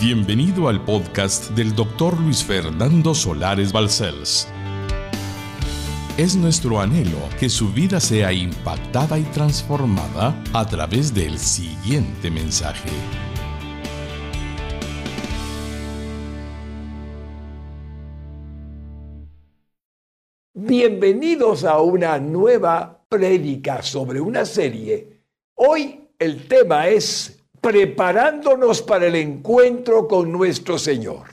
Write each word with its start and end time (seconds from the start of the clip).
Bienvenido 0.00 0.68
al 0.68 0.82
podcast 0.82 1.50
del 1.50 1.74
doctor 1.74 2.18
Luis 2.18 2.42
Fernando 2.42 3.14
Solares 3.14 3.70
Balcells. 3.70 4.48
Es 6.16 6.34
nuestro 6.36 6.80
anhelo 6.80 7.18
que 7.38 7.50
su 7.50 7.70
vida 7.70 8.00
sea 8.00 8.32
impactada 8.32 9.18
y 9.18 9.24
transformada 9.24 10.42
a 10.54 10.66
través 10.66 11.12
del 11.12 11.38
siguiente 11.38 12.30
mensaje. 12.30 12.88
Bienvenidos 20.54 21.64
a 21.64 21.78
una 21.82 22.18
nueva 22.18 23.04
prédica 23.06 23.82
sobre 23.82 24.18
una 24.18 24.46
serie. 24.46 25.20
Hoy 25.56 26.08
el 26.18 26.48
tema 26.48 26.88
es 26.88 27.39
preparándonos 27.60 28.82
para 28.82 29.06
el 29.06 29.16
encuentro 29.16 30.08
con 30.08 30.32
nuestro 30.32 30.78
Señor. 30.78 31.26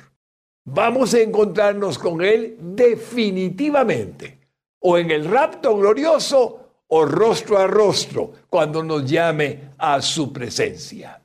Vamos 0.66 1.13
a 1.13 1.20
encontrarnos 1.22 1.98
con 1.98 2.22
Él 2.22 2.58
definitivamente, 2.59 4.40
o 4.80 4.98
en 4.98 5.12
el 5.12 5.26
rapto 5.26 5.76
glorioso, 5.77 6.59
o 6.88 7.05
rostro 7.05 7.58
a 7.58 7.67
rostro, 7.67 8.34
cuando 8.50 8.84
nos 8.84 9.09
llame 9.09 9.72
a 9.77 10.02
su 10.02 10.31
presencia. 10.31 11.22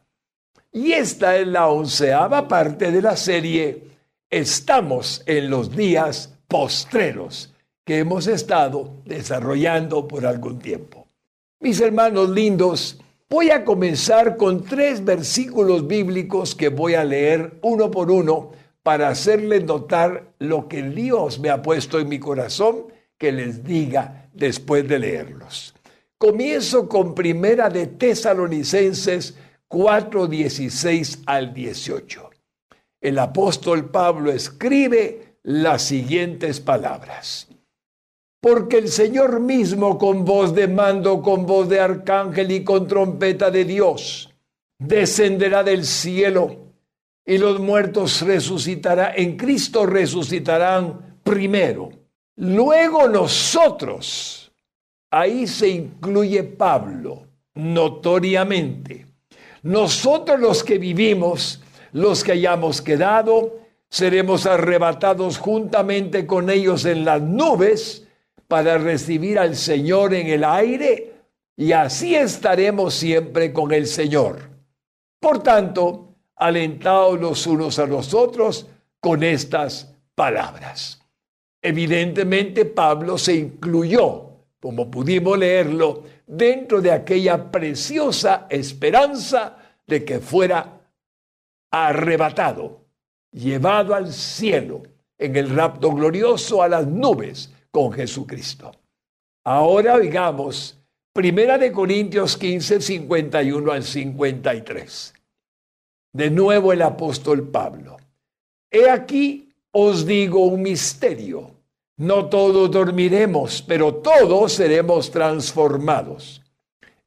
Y 0.72 0.92
esta 0.92 1.36
es 1.36 1.46
la 1.46 1.68
onceava 1.68 2.48
parte 2.48 2.90
de 2.90 3.02
la 3.02 3.16
serie 3.16 3.92
Estamos 4.32 5.22
en 5.26 5.50
los 5.50 5.76
días 5.76 6.38
postreros 6.48 7.52
que 7.84 7.98
hemos 7.98 8.26
estado 8.26 8.94
desarrollando 9.04 10.08
por 10.08 10.24
algún 10.24 10.58
tiempo. 10.58 11.06
Mis 11.60 11.82
hermanos 11.82 12.30
lindos, 12.30 12.98
Voy 13.32 13.48
a 13.48 13.64
comenzar 13.64 14.36
con 14.36 14.62
tres 14.62 15.02
versículos 15.02 15.86
bíblicos 15.86 16.54
que 16.54 16.68
voy 16.68 16.92
a 16.92 17.02
leer 17.02 17.58
uno 17.62 17.90
por 17.90 18.10
uno 18.10 18.50
para 18.82 19.08
hacerles 19.08 19.64
notar 19.64 20.34
lo 20.38 20.68
que 20.68 20.82
Dios 20.82 21.40
me 21.40 21.48
ha 21.48 21.62
puesto 21.62 21.98
en 21.98 22.10
mi 22.10 22.18
corazón 22.18 22.92
que 23.16 23.32
les 23.32 23.64
diga 23.64 24.28
después 24.34 24.86
de 24.86 24.98
leerlos. 24.98 25.74
Comienzo 26.18 26.90
con 26.90 27.14
Primera 27.14 27.70
de 27.70 27.86
Tesalonicenses 27.86 29.34
4, 29.66 30.26
16 30.26 31.20
al 31.24 31.54
18. 31.54 32.30
El 33.00 33.18
apóstol 33.18 33.90
Pablo 33.90 34.30
escribe 34.30 35.38
las 35.42 35.80
siguientes 35.80 36.60
palabras 36.60 37.48
porque 38.42 38.78
el 38.78 38.88
Señor 38.88 39.38
mismo 39.38 39.96
con 39.96 40.24
voz 40.24 40.52
de 40.52 40.66
mando, 40.66 41.22
con 41.22 41.46
voz 41.46 41.68
de 41.68 41.78
arcángel 41.78 42.50
y 42.50 42.64
con 42.64 42.88
trompeta 42.88 43.52
de 43.52 43.64
Dios, 43.64 44.34
descenderá 44.80 45.62
del 45.62 45.86
cielo 45.86 46.56
y 47.24 47.38
los 47.38 47.60
muertos 47.60 48.20
resucitarán, 48.22 49.12
en 49.14 49.36
Cristo 49.36 49.86
resucitarán 49.86 51.20
primero. 51.22 51.90
Luego 52.34 53.06
nosotros, 53.06 54.50
ahí 55.08 55.46
se 55.46 55.68
incluye 55.68 56.42
Pablo, 56.42 57.28
notoriamente. 57.54 59.06
Nosotros 59.62 60.40
los 60.40 60.64
que 60.64 60.78
vivimos, 60.78 61.62
los 61.92 62.24
que 62.24 62.32
hayamos 62.32 62.82
quedado, 62.82 63.60
seremos 63.88 64.46
arrebatados 64.46 65.38
juntamente 65.38 66.26
con 66.26 66.50
ellos 66.50 66.84
en 66.86 67.04
las 67.04 67.22
nubes 67.22 68.08
para 68.52 68.76
recibir 68.76 69.38
al 69.38 69.56
Señor 69.56 70.12
en 70.12 70.26
el 70.26 70.44
aire 70.44 71.14
y 71.56 71.72
así 71.72 72.14
estaremos 72.14 72.92
siempre 72.92 73.50
con 73.50 73.72
el 73.72 73.86
Señor. 73.86 74.40
Por 75.18 75.42
tanto, 75.42 76.16
alentaos 76.36 77.18
los 77.18 77.46
unos 77.46 77.78
a 77.78 77.86
los 77.86 78.12
otros 78.12 78.66
con 79.00 79.22
estas 79.22 79.94
palabras. 80.14 81.00
Evidentemente 81.62 82.66
Pablo 82.66 83.16
se 83.16 83.36
incluyó, 83.36 84.32
como 84.60 84.90
pudimos 84.90 85.38
leerlo, 85.38 86.02
dentro 86.26 86.82
de 86.82 86.92
aquella 86.92 87.50
preciosa 87.50 88.48
esperanza 88.50 89.56
de 89.86 90.04
que 90.04 90.18
fuera 90.18 90.78
arrebatado, 91.70 92.84
llevado 93.30 93.94
al 93.94 94.12
cielo 94.12 94.82
en 95.16 95.36
el 95.36 95.48
rapto 95.48 95.90
glorioso 95.90 96.62
a 96.62 96.68
las 96.68 96.86
nubes 96.86 97.50
con 97.72 97.92
Jesucristo. 97.92 98.70
Ahora 99.44 99.94
oigamos 99.94 100.78
Primera 101.12 101.58
de 101.58 101.72
Corintios 101.72 102.38
15, 102.38 102.80
51 102.80 103.72
al 103.72 103.82
53. 103.82 105.14
De 106.14 106.30
nuevo 106.30 106.72
el 106.72 106.80
apóstol 106.80 107.48
Pablo. 107.48 107.98
He 108.70 108.88
aquí 108.88 109.52
os 109.72 110.06
digo 110.06 110.46
un 110.46 110.62
misterio. 110.62 111.50
No 111.98 112.30
todos 112.30 112.70
dormiremos, 112.70 113.62
pero 113.62 113.96
todos 113.96 114.54
seremos 114.54 115.10
transformados. 115.10 116.42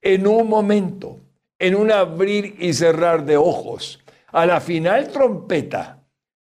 En 0.01 0.27
un 0.27 0.47
momento, 0.47 1.19
en 1.57 1.75
un 1.75 1.91
abrir 1.91 2.55
y 2.59 2.73
cerrar 2.73 3.25
de 3.25 3.37
ojos, 3.37 3.99
a 4.27 4.45
la 4.45 4.61
final 4.61 5.11
trompeta, 5.11 5.94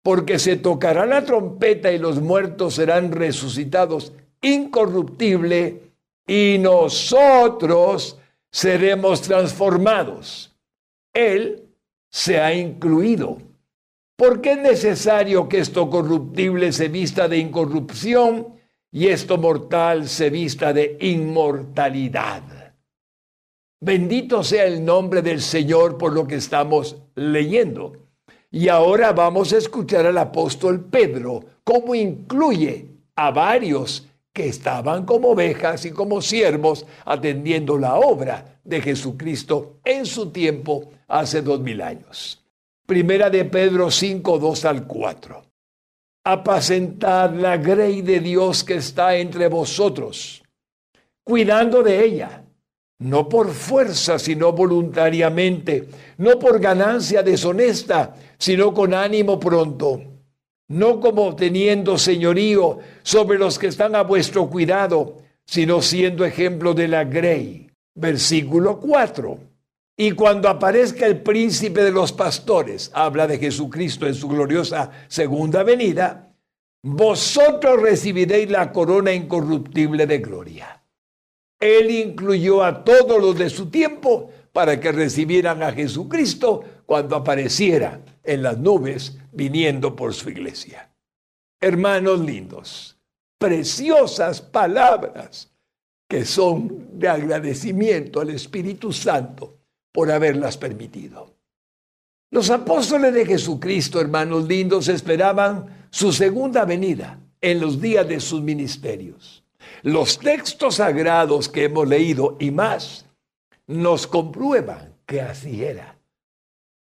porque 0.09 0.39
se 0.39 0.55
tocará 0.55 1.05
la 1.05 1.23
trompeta 1.23 1.91
y 1.91 1.99
los 1.99 2.19
muertos 2.19 2.73
serán 2.73 3.11
resucitados 3.11 4.11
incorruptible 4.41 5.83
y 6.25 6.57
nosotros 6.59 8.17
seremos 8.51 9.21
transformados. 9.21 10.57
Él 11.13 11.69
se 12.09 12.39
ha 12.39 12.55
incluido. 12.55 13.37
Porque 14.17 14.53
es 14.53 14.57
necesario 14.57 15.47
que 15.47 15.59
esto 15.59 15.87
corruptible 15.91 16.73
se 16.73 16.87
vista 16.87 17.27
de 17.27 17.37
incorrupción 17.37 18.55
y 18.91 19.09
esto 19.09 19.37
mortal 19.37 20.07
se 20.07 20.31
vista 20.31 20.73
de 20.73 20.97
inmortalidad? 21.01 22.73
Bendito 23.79 24.43
sea 24.43 24.65
el 24.65 24.83
nombre 24.83 25.21
del 25.21 25.39
Señor 25.39 25.99
por 25.99 26.13
lo 26.13 26.25
que 26.25 26.37
estamos 26.37 26.97
leyendo. 27.13 28.08
Y 28.51 28.67
ahora 28.67 29.13
vamos 29.13 29.53
a 29.53 29.57
escuchar 29.57 30.05
al 30.07 30.17
apóstol 30.17 30.85
Pedro 30.85 31.43
cómo 31.63 31.93
incluye 31.93 32.87
a 33.15 33.31
varios 33.31 34.07
que 34.33 34.47
estaban 34.47 35.05
como 35.05 35.29
ovejas 35.29 35.85
y 35.85 35.91
como 35.91 36.21
siervos 36.21 36.85
atendiendo 37.05 37.77
la 37.77 37.95
obra 37.95 38.59
de 38.63 38.81
Jesucristo 38.81 39.79
en 39.83 40.05
su 40.05 40.31
tiempo 40.31 40.91
hace 41.07 41.41
dos 41.41 41.59
mil 41.59 41.81
años. 41.81 42.43
Primera 42.85 43.29
de 43.29 43.45
Pedro 43.45 43.91
5, 43.91 44.39
2 44.39 44.65
al 44.65 44.87
4. 44.87 45.43
Apacentad 46.23 47.33
la 47.33 47.57
grey 47.57 48.01
de 48.01 48.19
Dios 48.19 48.63
que 48.63 48.75
está 48.75 49.15
entre 49.15 49.47
vosotros, 49.47 50.43
cuidando 51.23 51.83
de 51.83 52.03
ella, 52.03 52.43
no 52.99 53.29
por 53.29 53.49
fuerza, 53.51 54.19
sino 54.19 54.51
voluntariamente, 54.51 55.87
no 56.17 56.37
por 56.37 56.59
ganancia 56.59 57.23
deshonesta, 57.23 58.15
sino 58.37 58.73
con 58.73 58.93
ánimo 58.93 59.39
pronto, 59.39 60.01
no 60.67 60.99
como 60.99 61.35
teniendo 61.35 61.97
señorío 61.97 62.79
sobre 63.01 63.39
los 63.39 63.57
que 63.57 63.67
están 63.67 63.95
a 63.95 64.03
vuestro 64.03 64.49
cuidado, 64.49 65.19
sino 65.45 65.81
siendo 65.81 66.25
ejemplo 66.25 66.73
de 66.73 66.87
la 66.87 67.05
grey. 67.05 67.69
Versículo 67.95 68.79
4. 68.79 69.39
Y 69.97 70.11
cuando 70.11 70.47
aparezca 70.47 71.05
el 71.05 71.21
príncipe 71.21 71.83
de 71.83 71.91
los 71.91 72.13
pastores, 72.13 72.91
habla 72.93 73.27
de 73.27 73.37
Jesucristo 73.37 74.07
en 74.07 74.13
su 74.13 74.29
gloriosa 74.29 74.91
segunda 75.07 75.63
venida, 75.63 76.31
vosotros 76.81 77.81
recibiréis 77.81 78.49
la 78.49 78.71
corona 78.71 79.11
incorruptible 79.11 80.05
de 80.05 80.19
gloria. 80.19 80.78
Él 81.59 81.91
incluyó 81.91 82.63
a 82.63 82.83
todos 82.83 83.21
los 83.21 83.37
de 83.37 83.49
su 83.49 83.69
tiempo 83.69 84.31
para 84.53 84.79
que 84.79 84.91
recibieran 84.91 85.61
a 85.61 85.71
Jesucristo 85.71 86.63
cuando 86.85 87.15
apareciera 87.15 88.01
en 88.23 88.43
las 88.43 88.57
nubes 88.57 89.17
viniendo 89.31 89.95
por 89.95 90.13
su 90.13 90.29
iglesia. 90.29 90.89
Hermanos 91.59 92.21
lindos, 92.21 92.97
preciosas 93.37 94.41
palabras 94.41 95.51
que 96.07 96.25
son 96.25 96.87
de 96.97 97.07
agradecimiento 97.07 98.21
al 98.21 98.31
Espíritu 98.31 98.91
Santo 98.91 99.59
por 99.91 100.11
haberlas 100.11 100.57
permitido. 100.57 101.35
Los 102.31 102.49
apóstoles 102.49 103.13
de 103.13 103.25
Jesucristo, 103.25 103.99
hermanos 103.99 104.47
lindos, 104.47 104.87
esperaban 104.87 105.87
su 105.89 106.13
segunda 106.13 106.65
venida 106.65 107.19
en 107.41 107.59
los 107.59 107.81
días 107.81 108.07
de 108.07 108.19
sus 108.19 108.41
ministerios. 108.41 109.43
Los 109.83 110.19
textos 110.19 110.75
sagrados 110.75 111.49
que 111.49 111.65
hemos 111.65 111.87
leído 111.87 112.37
y 112.39 112.51
más 112.51 113.05
nos 113.67 114.07
comprueban 114.07 114.95
que 115.05 115.21
así 115.21 115.63
era. 115.63 115.97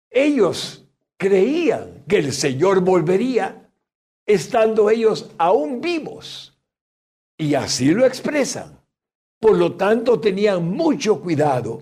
Ellos 0.09 0.85
creían 1.17 2.03
que 2.07 2.17
el 2.17 2.33
Señor 2.33 2.81
volvería 2.81 3.69
estando 4.25 4.89
ellos 4.89 5.29
aún 5.37 5.81
vivos. 5.81 6.57
Y 7.37 7.53
así 7.55 7.91
lo 7.91 8.05
expresan. 8.05 8.79
Por 9.39 9.57
lo 9.57 9.73
tanto, 9.73 10.19
tenían 10.19 10.69
mucho 10.69 11.21
cuidado 11.21 11.81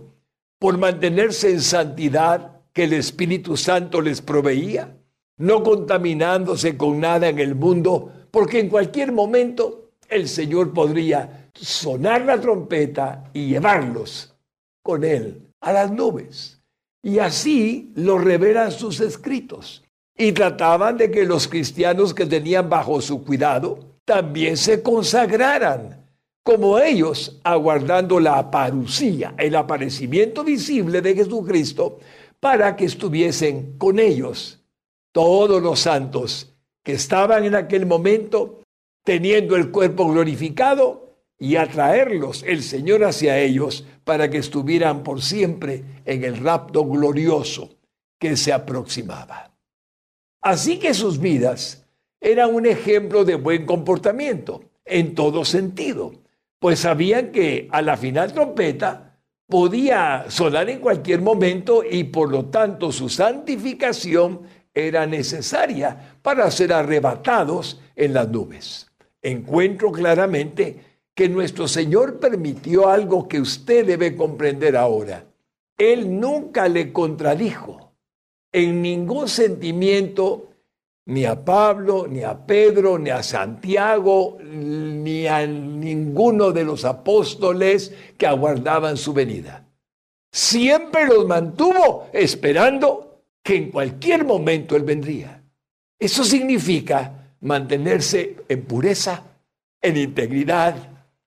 por 0.58 0.78
mantenerse 0.78 1.52
en 1.52 1.62
santidad 1.62 2.62
que 2.74 2.86
el 2.86 2.94
Espíritu 2.94 3.56
Santo 3.56 4.02
les 4.02 4.22
proveía 4.22 4.98
no 5.38 5.64
contaminándose 5.64 6.78
con 6.78 7.00
nada 7.00 7.28
en 7.28 7.40
el 7.40 7.56
mundo, 7.56 8.12
porque 8.32 8.60
en 8.60 8.70
cualquier 8.70 9.12
momento 9.12 9.83
el 10.14 10.28
Señor 10.28 10.74
podría 10.74 11.50
sonar 11.54 12.26
la 12.26 12.40
trompeta 12.40 13.30
y 13.34 13.48
llevarlos 13.48 14.34
con 14.82 15.04
él 15.04 15.50
a 15.62 15.74
las 15.74 15.92
nubes. 15.92 16.60
Y 17.02 17.20
así 17.20 17.92
lo 17.96 18.18
revelan 18.18 18.72
sus 18.72 19.00
escritos. 19.00 19.84
Y 20.16 20.32
trataban 20.32 20.98
de 20.98 21.10
que 21.10 21.26
los 21.26 21.48
cristianos 21.48 22.14
que 22.14 22.26
tenían 22.26 22.70
bajo 22.70 23.02
su 23.02 23.24
cuidado 23.24 23.80
también 24.06 24.58
se 24.58 24.84
consagraran, 24.84 26.06
como 26.44 26.78
ellos, 26.78 27.40
aguardando 27.44 28.20
la 28.20 28.38
aparucía, 28.38 29.34
el 29.38 29.56
aparecimiento 29.56 30.44
visible 30.44 31.02
de 31.02 31.16
Jesucristo, 31.16 32.00
para 32.40 32.76
que 32.76 32.86
estuviesen 32.86 33.78
con 33.78 33.98
ellos 34.00 34.62
todos 35.14 35.62
los 35.62 35.80
santos 35.80 36.54
que 36.84 36.94
estaban 36.94 37.46
en 37.46 37.56
aquel 37.56 37.86
momento 37.86 38.63
teniendo 39.04 39.56
el 39.56 39.72
cuerpo 39.72 40.12
glorificado 40.12 41.18
y 41.38 41.58
atraerlos 41.58 42.44
el 42.44 42.64
Señor 42.64 43.04
hacia 43.04 43.40
ellos 43.40 43.86
para 44.04 44.30
que 44.30 44.38
estuvieran 44.38 45.04
por 45.04 45.22
siempre 45.22 45.84
en 46.06 46.24
el 46.24 46.38
rapto 46.38 46.86
glorioso 46.86 47.70
que 48.18 48.38
se 48.38 48.54
aproximaba. 48.54 49.52
Así 50.42 50.80
que 50.80 50.94
sus 50.94 51.20
vidas 51.20 51.86
eran 52.20 52.54
un 52.54 52.66
ejemplo 52.66 53.26
de 53.26 53.36
buen 53.36 53.66
comportamiento 53.66 54.64
en 54.86 55.16
todo 55.16 55.44
sentido, 55.44 56.14
pues 56.60 56.80
sabían 56.80 57.32
que 57.32 57.68
a 57.72 57.82
la 57.82 57.98
final 57.98 58.34
trompeta 58.34 59.20
podía 59.48 60.26
sonar 60.30 60.70
en 60.70 60.80
cualquier 60.80 61.22
momento 61.22 61.84
y 61.84 62.06
por 62.06 62.32
lo 62.32 62.46
tanto 62.46 62.92
su 62.92 63.10
santificación 63.10 64.42
era 64.74 65.06
necesaria 65.06 66.18
para 66.22 66.50
ser 66.50 66.74
arrebatados 66.74 67.82
en 67.96 68.14
las 68.14 68.30
nubes. 68.30 68.93
Encuentro 69.24 69.90
claramente 69.92 70.78
que 71.16 71.30
nuestro 71.30 71.68
Señor 71.68 72.20
permitió 72.20 72.90
algo 72.90 73.28
que 73.28 73.40
usted 73.40 73.86
debe 73.86 74.16
comprender 74.18 74.76
ahora. 74.76 75.26
Él 75.78 76.20
nunca 76.20 76.68
le 76.68 76.92
contradijo 76.92 77.94
en 78.52 78.82
ningún 78.82 79.30
sentimiento 79.30 80.50
ni 81.06 81.26
a 81.26 81.44
Pablo, 81.44 82.06
ni 82.08 82.24
a 82.24 82.46
Pedro, 82.46 83.00
ni 83.00 83.10
a 83.10 83.24
Santiago, 83.24 84.38
ni 84.42 85.26
a 85.28 85.48
ninguno 85.48 86.52
de 86.52 86.64
los 86.64 86.86
apóstoles 86.86 87.94
que 88.18 88.28
aguardaban 88.28 88.98
su 88.98 89.14
venida. 89.14 89.66
Siempre 90.32 91.06
los 91.06 91.28
mantuvo 91.28 92.10
esperando 92.12 93.24
que 93.42 93.56
en 93.56 93.72
cualquier 93.72 94.26
momento 94.26 94.76
Él 94.76 94.84
vendría. 94.84 95.44
Eso 96.00 96.24
significa 96.24 97.23
mantenerse 97.44 98.38
en 98.48 98.64
pureza, 98.64 99.24
en 99.82 99.98
integridad, 99.98 100.76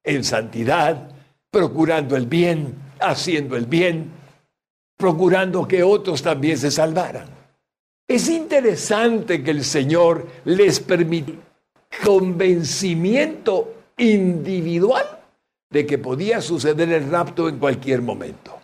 en 0.02 0.24
santidad, 0.24 1.10
procurando 1.50 2.16
el 2.16 2.26
bien, 2.26 2.74
haciendo 3.00 3.56
el 3.56 3.66
bien, 3.66 4.10
procurando 4.96 5.68
que 5.68 5.82
otros 5.82 6.22
también 6.22 6.58
se 6.58 6.70
salvaran. 6.70 7.28
Es 8.08 8.28
interesante 8.28 9.42
que 9.42 9.50
el 9.50 9.64
Señor 9.64 10.26
les 10.44 10.80
permitió 10.80 11.34
convencimiento 12.04 13.74
individual 13.96 15.06
de 15.70 15.86
que 15.86 15.98
podía 15.98 16.40
suceder 16.40 16.92
el 16.92 17.10
rapto 17.10 17.48
en 17.48 17.58
cualquier 17.58 18.02
momento. 18.02 18.58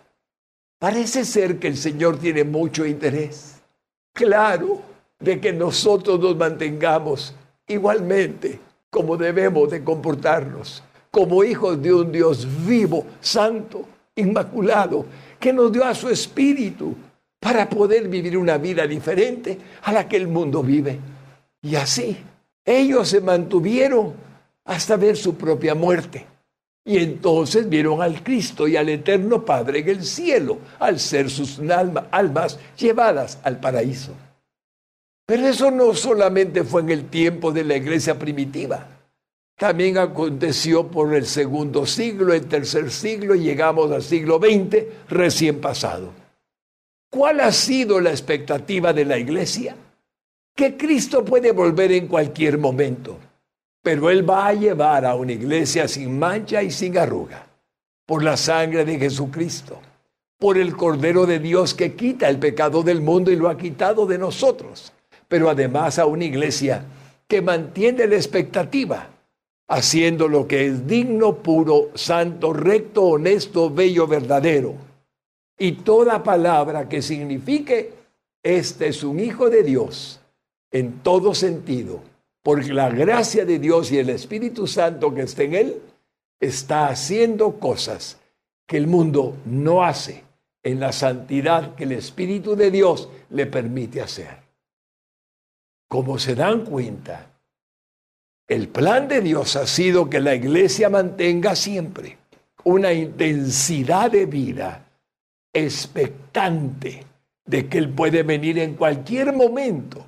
Parece 0.79 1.25
ser 1.25 1.59
que 1.59 1.67
el 1.67 1.77
Señor 1.77 2.17
tiene 2.17 2.43
mucho 2.43 2.85
interés, 2.85 3.61
claro, 4.13 4.81
de 5.19 5.39
que 5.39 5.53
nosotros 5.53 6.19
nos 6.19 6.35
mantengamos 6.35 7.35
igualmente 7.67 8.59
como 8.89 9.17
debemos 9.17 9.69
de 9.69 9.83
comportarnos 9.83 10.83
como 11.13 11.43
hijos 11.43 11.79
de 11.79 11.93
un 11.93 12.11
Dios 12.11 12.47
vivo, 12.65 13.05
santo, 13.21 13.85
inmaculado, 14.15 15.05
que 15.39 15.53
nos 15.53 15.71
dio 15.71 15.85
a 15.85 15.93
su 15.93 16.09
espíritu 16.09 16.95
para 17.39 17.69
poder 17.69 18.07
vivir 18.07 18.35
una 18.35 18.57
vida 18.57 18.87
diferente 18.87 19.59
a 19.83 19.93
la 19.93 20.07
que 20.07 20.17
el 20.17 20.27
mundo 20.27 20.63
vive. 20.63 20.99
Y 21.61 21.75
así, 21.75 22.17
ellos 22.65 23.09
se 23.09 23.21
mantuvieron 23.21 24.13
hasta 24.65 24.95
ver 24.95 25.15
su 25.15 25.35
propia 25.35 25.75
muerte. 25.75 26.25
Y 26.83 26.97
entonces 26.97 27.69
vieron 27.69 28.01
al 28.01 28.23
Cristo 28.23 28.67
y 28.67 28.75
al 28.75 28.89
Eterno 28.89 29.45
Padre 29.45 29.81
en 29.81 29.89
el 29.89 30.03
cielo, 30.03 30.57
al 30.79 30.99
ser 30.99 31.29
sus 31.29 31.61
almas 32.09 32.57
llevadas 32.75 33.37
al 33.43 33.59
paraíso. 33.59 34.13
Pero 35.25 35.47
eso 35.47 35.71
no 35.71 35.93
solamente 35.93 36.63
fue 36.63 36.81
en 36.81 36.89
el 36.89 37.09
tiempo 37.09 37.51
de 37.51 37.63
la 37.63 37.77
iglesia 37.77 38.19
primitiva. 38.19 38.87
También 39.55 39.97
aconteció 39.97 40.87
por 40.87 41.13
el 41.13 41.25
segundo 41.25 41.85
siglo, 41.85 42.33
el 42.33 42.47
tercer 42.47 42.91
siglo 42.91 43.35
y 43.35 43.43
llegamos 43.43 43.91
al 43.91 44.03
siglo 44.03 44.39
XX 44.39 44.83
recién 45.09 45.61
pasado. 45.61 46.11
¿Cuál 47.09 47.39
ha 47.41 47.51
sido 47.51 48.01
la 48.01 48.09
expectativa 48.09 48.91
de 48.91 49.05
la 49.05 49.17
iglesia? 49.17 49.75
Que 50.55 50.75
Cristo 50.75 51.23
puede 51.23 51.51
volver 51.51 51.91
en 51.91 52.07
cualquier 52.07 52.57
momento, 52.57 53.17
pero 53.81 54.09
Él 54.09 54.27
va 54.27 54.47
a 54.47 54.53
llevar 54.53 55.05
a 55.05 55.15
una 55.15 55.31
iglesia 55.31 55.87
sin 55.87 56.17
mancha 56.17 56.63
y 56.63 56.71
sin 56.71 56.97
arruga, 56.97 57.47
por 58.05 58.23
la 58.23 58.35
sangre 58.35 58.83
de 58.83 58.97
Jesucristo, 58.97 59.79
por 60.39 60.57
el 60.57 60.75
Cordero 60.75 61.25
de 61.25 61.39
Dios 61.39 61.73
que 61.73 61.93
quita 61.93 62.27
el 62.29 62.39
pecado 62.39 62.81
del 62.81 63.01
mundo 63.01 63.31
y 63.31 63.35
lo 63.35 63.47
ha 63.47 63.57
quitado 63.57 64.05
de 64.07 64.17
nosotros, 64.17 64.91
pero 65.27 65.49
además 65.49 65.99
a 65.99 66.05
una 66.05 66.25
iglesia 66.25 66.85
que 67.27 67.41
mantiene 67.41 68.07
la 68.07 68.15
expectativa 68.15 69.09
haciendo 69.67 70.27
lo 70.27 70.47
que 70.47 70.67
es 70.67 70.85
digno, 70.85 71.37
puro, 71.37 71.89
santo, 71.95 72.53
recto, 72.53 73.03
honesto, 73.03 73.69
bello, 73.69 74.07
verdadero. 74.07 74.75
Y 75.57 75.73
toda 75.73 76.23
palabra 76.23 76.87
que 76.87 77.01
signifique, 77.01 77.93
este 78.43 78.89
es 78.89 79.03
un 79.03 79.19
hijo 79.19 79.49
de 79.49 79.63
Dios, 79.63 80.19
en 80.71 80.99
todo 80.99 81.33
sentido, 81.33 82.01
porque 82.41 82.73
la 82.73 82.89
gracia 82.89 83.45
de 83.45 83.59
Dios 83.59 83.91
y 83.91 83.99
el 83.99 84.09
Espíritu 84.09 84.67
Santo 84.67 85.13
que 85.13 85.21
está 85.21 85.43
en 85.43 85.53
él, 85.55 85.81
está 86.39 86.87
haciendo 86.87 87.59
cosas 87.59 88.19
que 88.67 88.77
el 88.77 88.87
mundo 88.87 89.37
no 89.45 89.83
hace 89.83 90.23
en 90.61 90.79
la 90.79 90.91
santidad 90.91 91.75
que 91.75 91.85
el 91.85 91.93
Espíritu 91.93 92.55
de 92.55 92.71
Dios 92.71 93.09
le 93.29 93.45
permite 93.45 94.01
hacer. 94.01 94.42
Como 95.93 96.17
se 96.17 96.33
dan 96.33 96.65
cuenta, 96.65 97.29
el 98.47 98.67
plan 98.67 99.07
de 99.07 99.21
Dios 99.21 99.55
ha 99.55 99.67
sido 99.67 100.09
que 100.09 100.19
la 100.19 100.33
iglesia 100.33 100.89
mantenga 100.89 101.55
siempre 101.55 102.17
una 102.63 102.91
intensidad 102.91 104.09
de 104.09 104.25
vida 104.25 104.87
expectante 105.53 107.05
de 107.45 107.69
que 107.69 107.77
Él 107.77 107.89
puede 107.89 108.23
venir 108.23 108.57
en 108.57 108.73
cualquier 108.73 109.33
momento 109.33 110.03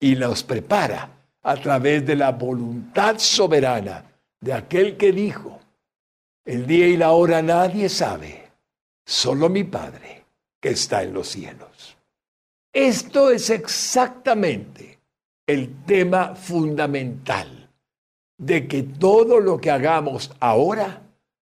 y 0.00 0.16
nos 0.16 0.42
prepara 0.42 1.10
a 1.42 1.56
través 1.56 2.06
de 2.06 2.16
la 2.16 2.32
voluntad 2.32 3.18
soberana 3.18 4.10
de 4.40 4.54
aquel 4.54 4.96
que 4.96 5.12
dijo, 5.12 5.60
el 6.46 6.66
día 6.66 6.88
y 6.88 6.96
la 6.96 7.10
hora 7.10 7.42
nadie 7.42 7.90
sabe, 7.90 8.50
solo 9.04 9.50
mi 9.50 9.64
Padre 9.64 10.24
que 10.58 10.70
está 10.70 11.02
en 11.02 11.12
los 11.12 11.28
cielos. 11.28 11.98
Esto 12.72 13.30
es 13.30 13.50
exactamente 13.50 14.97
el 15.48 15.74
tema 15.86 16.34
fundamental 16.36 17.70
de 18.36 18.68
que 18.68 18.82
todo 18.82 19.40
lo 19.40 19.58
que 19.58 19.70
hagamos 19.70 20.30
ahora 20.40 21.02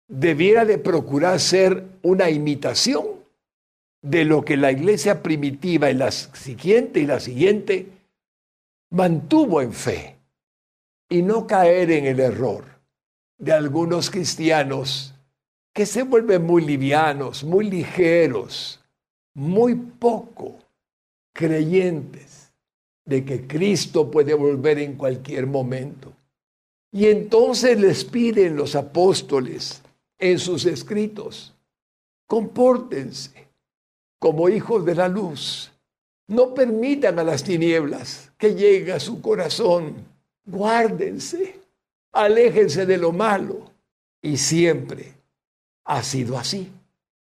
debiera 0.09 0.65
de 0.65 0.79
procurar 0.79 1.41
ser 1.41 1.85
una 2.03 2.31
imitación 2.31 3.05
de 4.01 4.25
lo 4.25 4.45
que 4.45 4.57
la 4.57 4.71
iglesia 4.71 5.23
primitiva 5.23 5.91
y 5.91 5.95
la 5.95 6.13
siguiente 6.13 7.01
y 7.01 7.07
la 7.07 7.19
siguiente 7.19 7.89
mantuvo 8.91 9.61
en 9.61 9.73
fe 9.73 10.17
y 11.09 11.23
no 11.23 11.49
caer 11.49 11.91
en 11.91 12.07
el 12.07 12.21
error 12.21 12.65
de 13.39 13.53
algunos 13.53 14.09
cristianos 14.09 15.15
que 15.75 15.85
se 15.85 16.05
vuelven 16.05 16.47
muy 16.47 16.65
livianos, 16.65 17.43
muy 17.43 17.69
ligeros, 17.69 18.81
muy 19.35 19.75
poco 19.75 20.59
creyentes 21.33 22.40
de 23.11 23.25
que 23.25 23.45
Cristo 23.45 24.09
puede 24.09 24.35
volver 24.35 24.79
en 24.79 24.95
cualquier 24.95 25.49
momento. 25.49 26.13
Y 26.93 27.07
entonces 27.07 27.79
les 27.79 28.05
piden 28.05 28.55
los 28.55 28.77
apóstoles 28.77 29.83
en 30.17 30.39
sus 30.39 30.65
escritos, 30.65 31.53
compórtense 32.29 33.49
como 34.21 34.49
hijos 34.49 34.85
de 34.85 34.95
la 34.95 35.09
luz. 35.09 35.73
No 36.29 36.55
permitan 36.55 37.19
a 37.19 37.25
las 37.25 37.43
tinieblas 37.43 38.31
que 38.39 38.55
lleguen 38.55 38.95
a 38.95 39.01
su 39.01 39.21
corazón. 39.21 39.95
Guárdense, 40.45 41.59
aléjense 42.13 42.87
de 42.87 42.97
lo 42.97 43.11
malo. 43.11 43.73
Y 44.23 44.37
siempre 44.37 45.15
ha 45.85 46.01
sido 46.05 46.39
así. 46.39 46.71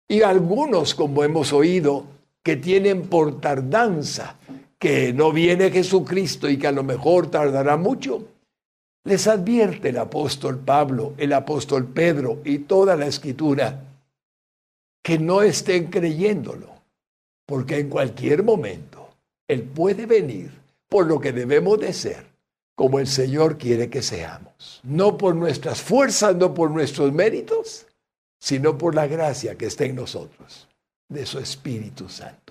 Y 0.08 0.22
algunos, 0.22 0.96
como 0.96 1.22
hemos 1.24 1.52
oído, 1.52 2.06
que 2.44 2.56
tienen 2.56 3.08
por 3.08 3.42
tardanza 3.42 4.38
que 4.86 5.14
no 5.14 5.32
viene 5.32 5.72
Jesucristo 5.72 6.48
y 6.48 6.60
que 6.60 6.68
a 6.68 6.72
lo 6.72 6.84
mejor 6.84 7.32
tardará 7.32 7.76
mucho, 7.76 8.24
les 9.04 9.26
advierte 9.26 9.90
el 9.90 9.98
apóstol 9.98 10.60
Pablo, 10.60 11.16
el 11.18 11.34
apóstol 11.34 11.88
Pedro 11.88 12.40
y 12.46 12.60
toda 12.60 12.96
la 12.96 13.08
escritura 13.08 13.82
que 15.02 15.18
no 15.18 15.42
estén 15.42 15.88
creyéndolo, 15.88 16.70
porque 17.48 17.80
en 17.80 17.90
cualquier 17.90 18.44
momento 18.44 19.10
Él 19.48 19.64
puede 19.64 20.06
venir 20.06 20.52
por 20.88 21.08
lo 21.08 21.20
que 21.20 21.32
debemos 21.32 21.80
de 21.80 21.92
ser, 21.92 22.24
como 22.76 23.00
el 23.00 23.08
Señor 23.08 23.58
quiere 23.58 23.90
que 23.90 24.04
seamos. 24.04 24.82
No 24.84 25.18
por 25.18 25.36
nuestras 25.36 25.82
fuerzas, 25.82 26.36
no 26.36 26.54
por 26.54 26.70
nuestros 26.70 27.12
méritos, 27.12 27.88
sino 28.40 28.78
por 28.78 28.94
la 28.94 29.08
gracia 29.08 29.58
que 29.58 29.66
está 29.66 29.86
en 29.86 29.96
nosotros, 29.96 30.68
de 31.10 31.26
su 31.26 31.40
Espíritu 31.40 32.08
Santo. 32.08 32.45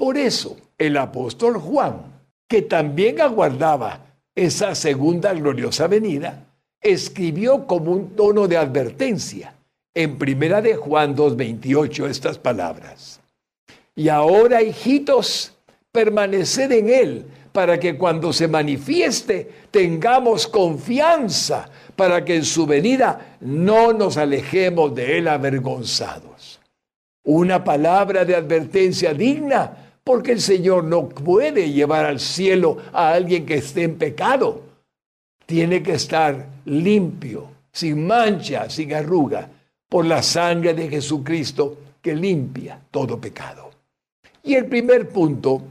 Por 0.00 0.16
eso 0.16 0.56
el 0.78 0.96
apóstol 0.96 1.58
Juan, 1.58 2.22
que 2.48 2.62
también 2.62 3.20
aguardaba 3.20 4.00
esa 4.34 4.74
segunda 4.74 5.34
gloriosa 5.34 5.88
venida, 5.88 6.46
escribió 6.80 7.66
como 7.66 7.92
un 7.92 8.16
tono 8.16 8.48
de 8.48 8.56
advertencia 8.56 9.52
en 9.92 10.16
primera 10.16 10.62
de 10.62 10.74
Juan 10.74 11.14
2:28 11.14 12.06
estas 12.06 12.38
palabras. 12.38 13.20
Y 13.94 14.08
ahora, 14.08 14.62
hijitos, 14.62 15.52
permaneced 15.92 16.72
en 16.72 16.88
él 16.88 17.26
para 17.52 17.78
que 17.78 17.98
cuando 17.98 18.32
se 18.32 18.48
manifieste 18.48 19.50
tengamos 19.70 20.46
confianza 20.46 21.68
para 21.94 22.24
que 22.24 22.36
en 22.36 22.46
su 22.46 22.64
venida 22.64 23.36
no 23.40 23.92
nos 23.92 24.16
alejemos 24.16 24.94
de 24.94 25.18
él 25.18 25.28
avergonzados. 25.28 26.58
Una 27.22 27.62
palabra 27.62 28.24
de 28.24 28.34
advertencia 28.34 29.12
digna 29.12 29.88
porque 30.10 30.32
el 30.32 30.40
Señor 30.40 30.82
no 30.82 31.08
puede 31.08 31.70
llevar 31.70 32.04
al 32.04 32.18
cielo 32.18 32.78
a 32.92 33.12
alguien 33.12 33.46
que 33.46 33.54
esté 33.54 33.84
en 33.84 33.94
pecado. 33.94 34.60
Tiene 35.46 35.84
que 35.84 35.92
estar 35.92 36.48
limpio, 36.64 37.46
sin 37.70 38.08
mancha, 38.08 38.68
sin 38.68 38.92
arruga, 38.92 39.48
por 39.88 40.04
la 40.04 40.20
sangre 40.20 40.74
de 40.74 40.88
Jesucristo 40.88 41.78
que 42.02 42.16
limpia 42.16 42.76
todo 42.90 43.20
pecado. 43.20 43.70
Y 44.42 44.54
el 44.54 44.66
primer 44.66 45.10
punto, 45.10 45.62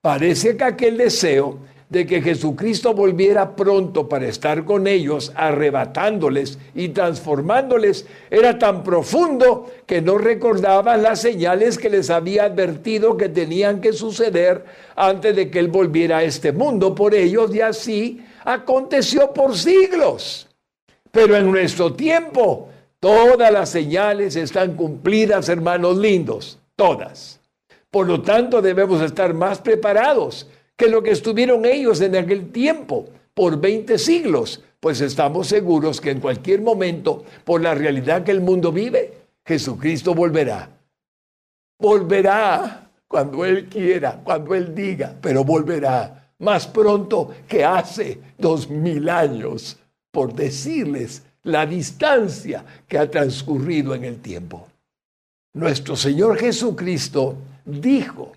parece 0.00 0.56
que 0.56 0.64
aquel 0.64 0.96
deseo 0.96 1.60
de 1.88 2.06
que 2.06 2.22
Jesucristo 2.22 2.94
volviera 2.94 3.54
pronto 3.54 4.08
para 4.08 4.26
estar 4.26 4.64
con 4.64 4.86
ellos, 4.86 5.32
arrebatándoles 5.34 6.58
y 6.74 6.88
transformándoles, 6.88 8.06
era 8.30 8.58
tan 8.58 8.82
profundo 8.82 9.70
que 9.86 10.00
no 10.00 10.18
recordaban 10.18 11.02
las 11.02 11.20
señales 11.20 11.78
que 11.78 11.90
les 11.90 12.10
había 12.10 12.44
advertido 12.44 13.16
que 13.16 13.28
tenían 13.28 13.80
que 13.80 13.92
suceder 13.92 14.64
antes 14.96 15.36
de 15.36 15.50
que 15.50 15.58
Él 15.58 15.68
volviera 15.68 16.18
a 16.18 16.24
este 16.24 16.52
mundo 16.52 16.94
por 16.94 17.14
ellos 17.14 17.54
y 17.54 17.60
así 17.60 18.24
aconteció 18.44 19.32
por 19.32 19.56
siglos. 19.56 20.48
Pero 21.10 21.36
en 21.36 21.50
nuestro 21.50 21.92
tiempo, 21.92 22.70
todas 22.98 23.52
las 23.52 23.68
señales 23.68 24.34
están 24.36 24.74
cumplidas, 24.74 25.48
hermanos 25.48 25.96
lindos, 25.98 26.58
todas. 26.74 27.40
Por 27.90 28.08
lo 28.08 28.22
tanto, 28.22 28.60
debemos 28.60 29.00
estar 29.00 29.34
más 29.34 29.60
preparados 29.60 30.48
que 30.76 30.88
lo 30.88 31.02
que 31.02 31.10
estuvieron 31.10 31.64
ellos 31.64 32.00
en 32.00 32.16
aquel 32.16 32.50
tiempo 32.50 33.06
por 33.34 33.60
20 33.60 33.98
siglos, 33.98 34.62
pues 34.80 35.00
estamos 35.00 35.48
seguros 35.48 36.00
que 36.00 36.10
en 36.10 36.20
cualquier 36.20 36.60
momento, 36.60 37.24
por 37.44 37.60
la 37.60 37.74
realidad 37.74 38.24
que 38.24 38.30
el 38.30 38.40
mundo 38.40 38.70
vive, 38.70 39.12
Jesucristo 39.44 40.14
volverá. 40.14 40.70
Volverá 41.78 42.90
cuando 43.08 43.44
Él 43.44 43.66
quiera, 43.68 44.20
cuando 44.22 44.54
Él 44.54 44.74
diga, 44.74 45.14
pero 45.20 45.44
volverá 45.44 46.32
más 46.38 46.66
pronto 46.66 47.30
que 47.48 47.64
hace 47.64 48.18
dos 48.38 48.68
mil 48.68 49.08
años, 49.08 49.78
por 50.10 50.34
decirles 50.34 51.22
la 51.44 51.66
distancia 51.66 52.64
que 52.86 52.98
ha 52.98 53.10
transcurrido 53.10 53.94
en 53.94 54.04
el 54.04 54.18
tiempo. 54.20 54.68
Nuestro 55.54 55.94
Señor 55.96 56.38
Jesucristo 56.38 57.36
dijo 57.64 58.32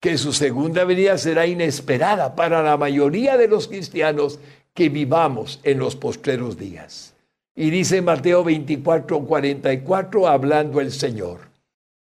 que 0.00 0.18
su 0.18 0.32
segunda 0.32 0.84
venida 0.84 1.18
será 1.18 1.46
inesperada 1.46 2.34
para 2.34 2.62
la 2.62 2.76
mayoría 2.76 3.36
de 3.36 3.48
los 3.48 3.68
cristianos 3.68 4.38
que 4.74 4.88
vivamos 4.88 5.58
en 5.62 5.78
los 5.78 5.96
postreros 5.96 6.58
días. 6.58 7.14
Y 7.54 7.70
dice 7.70 8.02
Mateo 8.02 8.44
24, 8.44 9.24
44, 9.24 10.28
hablando 10.28 10.80
el 10.80 10.92
Señor. 10.92 11.40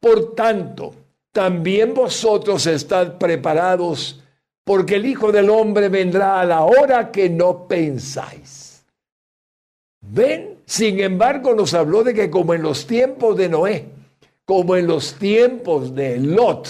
Por 0.00 0.34
tanto, 0.34 0.94
también 1.32 1.94
vosotros 1.94 2.66
estad 2.66 3.18
preparados, 3.18 4.22
porque 4.64 4.96
el 4.96 5.06
Hijo 5.06 5.32
del 5.32 5.50
Hombre 5.50 5.88
vendrá 5.88 6.40
a 6.40 6.44
la 6.44 6.62
hora 6.62 7.10
que 7.10 7.28
no 7.28 7.66
pensáis. 7.66 8.84
Ven, 10.00 10.58
sin 10.66 11.00
embargo, 11.00 11.54
nos 11.54 11.74
habló 11.74 12.04
de 12.04 12.14
que 12.14 12.30
como 12.30 12.54
en 12.54 12.62
los 12.62 12.86
tiempos 12.86 13.36
de 13.36 13.48
Noé, 13.48 13.86
como 14.44 14.76
en 14.76 14.86
los 14.86 15.14
tiempos 15.14 15.94
de 15.94 16.18
Lot, 16.18 16.68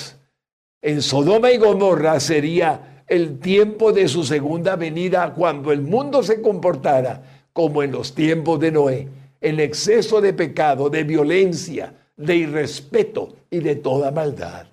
en 0.82 1.00
Sodoma 1.00 1.52
y 1.52 1.58
Gomorra 1.58 2.18
sería 2.18 3.04
el 3.06 3.38
tiempo 3.38 3.92
de 3.92 4.08
su 4.08 4.24
segunda 4.24 4.74
venida 4.74 5.32
cuando 5.32 5.70
el 5.70 5.80
mundo 5.80 6.22
se 6.22 6.42
comportara 6.42 7.22
como 7.52 7.82
en 7.82 7.92
los 7.92 8.14
tiempos 8.14 8.58
de 8.58 8.72
Noé, 8.72 9.08
en 9.40 9.60
exceso 9.60 10.20
de 10.20 10.32
pecado, 10.32 10.90
de 10.90 11.04
violencia, 11.04 11.94
de 12.16 12.36
irrespeto 12.36 13.36
y 13.50 13.60
de 13.60 13.76
toda 13.76 14.10
maldad. 14.10 14.66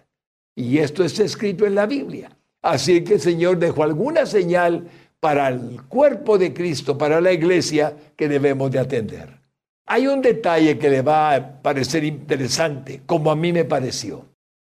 Y 0.55 0.79
esto 0.79 1.03
está 1.03 1.23
escrito 1.23 1.65
en 1.65 1.75
la 1.75 1.85
Biblia. 1.85 2.35
Así 2.61 3.03
que 3.03 3.15
el 3.15 3.21
Señor 3.21 3.57
dejó 3.57 3.83
alguna 3.83 4.25
señal 4.25 4.87
para 5.19 5.49
el 5.49 5.81
cuerpo 5.83 6.37
de 6.37 6.53
Cristo, 6.53 6.97
para 6.97 7.21
la 7.21 7.31
iglesia, 7.31 7.93
que 8.15 8.27
debemos 8.27 8.71
de 8.71 8.79
atender. 8.79 9.39
Hay 9.85 10.07
un 10.07 10.21
detalle 10.21 10.77
que 10.77 10.89
le 10.89 11.01
va 11.01 11.35
a 11.35 11.61
parecer 11.61 12.03
interesante, 12.03 13.01
como 13.05 13.31
a 13.31 13.35
mí 13.35 13.51
me 13.51 13.65
pareció. 13.65 14.25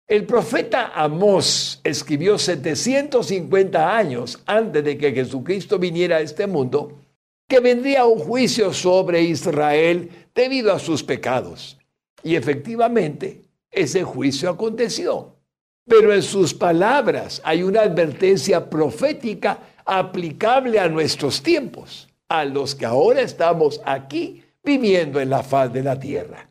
El 0.09 0.25
profeta 0.25 0.93
Amós 0.95 1.83
escribió 1.85 2.39
750 2.39 3.95
años 3.95 4.43
antes 4.47 4.83
de 4.83 4.97
que 4.97 5.13
Jesucristo 5.13 5.79
viniera 5.79 6.17
a 6.17 6.21
este 6.21 6.47
mundo 6.47 6.99
que 7.47 7.61
vendría 7.61 8.07
un 8.07 8.19
juicio 8.19 8.73
sobre 8.73 9.21
Israel 9.21 10.09
debido 10.35 10.73
a 10.73 10.79
sus 10.79 11.03
pecados. 11.03 11.77
Y 12.23 12.37
efectivamente, 12.37 13.43
ese 13.71 14.03
juicio 14.03 14.49
aconteció. 14.49 15.37
Pero 15.85 16.15
en 16.15 16.23
sus 16.23 16.55
palabras 16.55 17.43
hay 17.45 17.63
una 17.63 17.83
advertencia 17.83 18.71
profética 18.71 19.59
aplicable 19.85 20.81
a 20.81 20.89
nuestros 20.89 21.43
tiempos, 21.43 22.09
a 22.31 22.47
los 22.47 22.75
que 22.75 22.87
ahora 22.87 23.21
estamos 23.21 23.83
aquí 23.85 24.43
viviendo 24.65 25.21
en 25.21 25.29
la 25.29 25.43
faz 25.43 25.71
de 25.71 25.83
la 25.83 26.01
tierra 26.01 26.48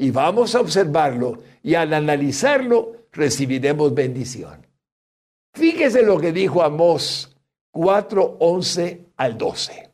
y 0.00 0.10
vamos 0.10 0.54
a 0.54 0.60
observarlo 0.60 1.40
y 1.62 1.74
al 1.74 1.92
analizarlo 1.92 3.04
recibiremos 3.12 3.92
bendición. 3.92 4.66
Fíjese 5.52 6.02
lo 6.02 6.18
que 6.18 6.32
dijo 6.32 6.62
Amós 6.62 7.36
4, 7.70 8.38
11 8.40 9.04
al 9.18 9.36
12. 9.36 9.90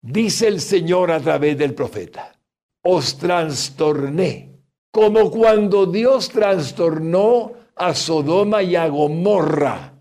Dice 0.00 0.46
el 0.46 0.60
Señor 0.60 1.10
a 1.10 1.18
través 1.18 1.58
del 1.58 1.74
profeta, 1.74 2.38
os 2.82 3.18
trastorné, 3.18 4.60
como 4.92 5.28
cuando 5.32 5.86
Dios 5.86 6.28
trastornó 6.28 7.52
a 7.74 7.94
Sodoma 7.96 8.62
y 8.62 8.76
a 8.76 8.86
Gomorra. 8.86 9.94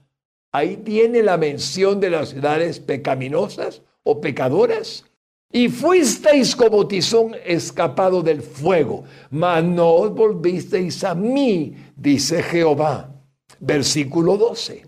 Ahí 0.52 0.78
tiene 0.78 1.24
la 1.24 1.38
mención 1.38 2.00
de 2.00 2.12
las 2.12 2.30
ciudades 2.30 2.80
pecaminosas 2.80 3.82
o 4.04 4.22
pecadoras 4.22 5.06
y 5.52 5.70
fuisteis 5.70 6.56
como 6.56 6.88
tizón 6.88 7.36
escapado 7.46 8.22
del 8.22 8.42
fuego, 8.42 9.04
mas 9.32 9.64
no 9.64 9.90
os 9.94 10.14
volvisteis 10.14 11.04
a 11.04 11.14
mí, 11.14 11.76
dice 11.96 12.42
Jehová. 12.42 13.12
Versículo 13.60 14.38
12. 14.38 14.86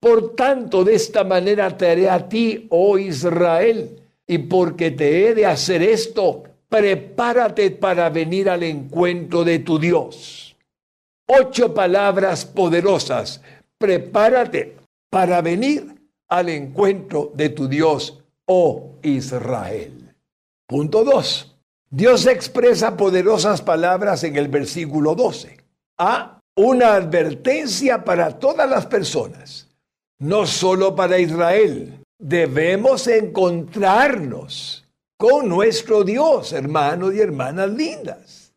Por 0.00 0.36
tanto, 0.36 0.84
de 0.84 0.94
esta 0.94 1.24
manera 1.24 1.76
te 1.76 1.90
haré 1.90 2.08
a 2.08 2.28
ti, 2.28 2.66
oh 2.70 2.96
Israel, 2.96 4.00
y 4.26 4.38
porque 4.38 4.92
te 4.92 5.26
he 5.26 5.34
de 5.34 5.46
hacer 5.46 5.82
esto, 5.82 6.44
prepárate 6.68 7.72
para 7.72 8.08
venir 8.08 8.48
al 8.48 8.62
encuentro 8.62 9.42
de 9.42 9.58
tu 9.58 9.78
Dios. 9.78 10.56
Ocho 11.26 11.74
palabras 11.74 12.44
poderosas. 12.44 13.42
Prepárate 13.76 14.76
para 15.10 15.42
venir 15.42 15.94
al 16.28 16.48
encuentro 16.48 17.32
de 17.34 17.48
tu 17.48 17.68
Dios 17.68 18.18
oh 18.48 18.96
Israel. 19.02 20.14
Punto 20.66 21.04
2. 21.04 21.56
Dios 21.90 22.26
expresa 22.26 22.96
poderosas 22.96 23.62
palabras 23.62 24.24
en 24.24 24.36
el 24.36 24.48
versículo 24.48 25.14
12. 25.14 25.56
A. 25.98 26.34
Una 26.56 26.94
advertencia 26.94 28.04
para 28.04 28.36
todas 28.36 28.68
las 28.68 28.86
personas, 28.86 29.68
no 30.18 30.44
solo 30.44 30.96
para 30.96 31.20
Israel. 31.20 32.00
Debemos 32.18 33.06
encontrarnos 33.06 34.84
con 35.16 35.48
nuestro 35.48 36.02
Dios, 36.02 36.52
hermanos 36.52 37.14
y 37.14 37.20
hermanas 37.20 37.70
lindas. 37.70 38.52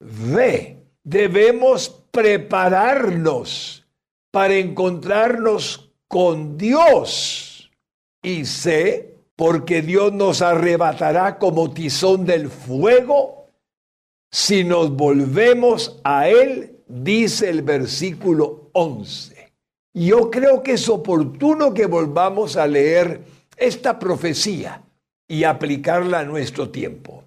B. 0.00 0.80
Debemos 1.04 2.02
prepararnos 2.10 3.84
para 4.32 4.54
encontrarnos 4.54 5.92
con 6.08 6.58
Dios. 6.58 7.70
Y 8.20 8.44
sé, 8.46 9.13
porque 9.36 9.82
Dios 9.82 10.12
nos 10.12 10.42
arrebatará 10.42 11.38
como 11.38 11.72
tizón 11.72 12.24
del 12.24 12.48
fuego 12.48 13.44
si 14.30 14.64
nos 14.64 14.90
volvemos 14.90 16.00
a 16.02 16.28
Él, 16.28 16.80
dice 16.88 17.48
el 17.50 17.62
versículo 17.62 18.70
11. 18.72 19.52
Yo 19.94 20.28
creo 20.28 20.60
que 20.62 20.72
es 20.72 20.88
oportuno 20.88 21.72
que 21.72 21.86
volvamos 21.86 22.56
a 22.56 22.66
leer 22.66 23.20
esta 23.56 23.96
profecía 23.96 24.82
y 25.28 25.44
aplicarla 25.44 26.20
a 26.20 26.24
nuestro 26.24 26.70
tiempo. 26.70 27.22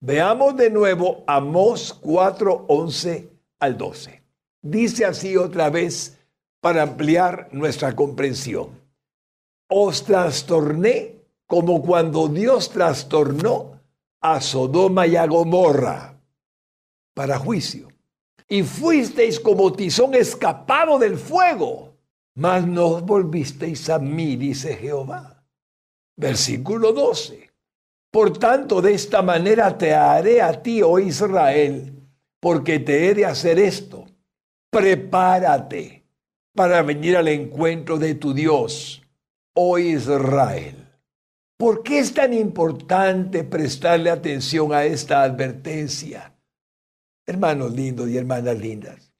Veamos 0.00 0.56
de 0.56 0.70
nuevo 0.70 1.24
Amós 1.26 1.92
4, 2.00 2.64
11 2.68 3.28
al 3.58 3.76
12. 3.76 4.22
Dice 4.62 5.04
así 5.04 5.36
otra 5.36 5.68
vez 5.68 6.18
para 6.62 6.82
ampliar 6.82 7.50
nuestra 7.52 7.94
comprensión. 7.94 8.70
Os 9.68 10.04
trastorné 10.04 11.19
como 11.50 11.82
cuando 11.82 12.28
Dios 12.28 12.70
trastornó 12.70 13.80
a 14.20 14.40
Sodoma 14.40 15.08
y 15.08 15.16
a 15.16 15.26
Gomorra 15.26 16.16
para 17.12 17.40
juicio. 17.40 17.88
Y 18.48 18.62
fuisteis 18.62 19.40
como 19.40 19.72
tizón 19.72 20.14
escapado 20.14 20.96
del 20.96 21.18
fuego, 21.18 21.96
mas 22.36 22.64
no 22.64 23.00
volvisteis 23.00 23.90
a 23.90 23.98
mí, 23.98 24.36
dice 24.36 24.76
Jehová. 24.76 25.42
Versículo 26.16 26.92
12. 26.92 27.50
Por 28.12 28.38
tanto, 28.38 28.80
de 28.80 28.94
esta 28.94 29.20
manera 29.20 29.76
te 29.76 29.92
haré 29.92 30.40
a 30.40 30.62
ti, 30.62 30.82
oh 30.82 31.00
Israel, 31.00 31.92
porque 32.38 32.78
te 32.78 33.08
he 33.08 33.14
de 33.14 33.26
hacer 33.26 33.58
esto. 33.58 34.06
Prepárate 34.70 36.04
para 36.54 36.82
venir 36.82 37.16
al 37.16 37.26
encuentro 37.26 37.98
de 37.98 38.14
tu 38.14 38.34
Dios, 38.34 39.02
oh 39.54 39.78
Israel. 39.78 40.79
¿Por 41.60 41.82
qué 41.82 41.98
es 41.98 42.14
tan 42.14 42.32
importante 42.32 43.44
prestarle 43.44 44.08
atención 44.08 44.72
a 44.72 44.84
esta 44.84 45.22
advertencia? 45.22 46.34
Hermanos 47.26 47.72
lindos 47.72 48.08
y 48.08 48.16
hermanas 48.16 48.58
lindas. 48.58 49.12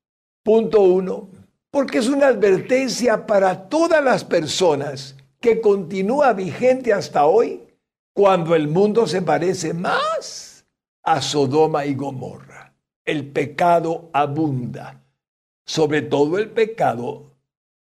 Punto 0.43 0.81
uno, 0.81 1.29
porque 1.71 1.99
es 1.99 2.09
una 2.09 2.29
advertencia 2.29 3.27
para 3.27 3.69
todas 3.69 4.03
las 4.03 4.25
personas 4.25 5.17
que 5.39 5.61
continúa 5.61 6.33
vigente 6.33 6.95
hasta 6.95 7.27
hoy 7.27 7.61
cuando 8.15 8.55
el 8.55 8.69
mundo 8.69 9.07
se 9.07 9.21
parece 9.21 9.75
más 9.75 10.67
a 11.03 11.21
Sodoma 11.21 11.85
y 11.85 11.95
Gomorra. 11.95 12.75
El 13.05 13.31
pecado 13.33 14.09
abunda 14.15 15.05
sobre 15.67 16.01
todo 16.01 16.39
el 16.39 16.49
pecado 16.53 17.37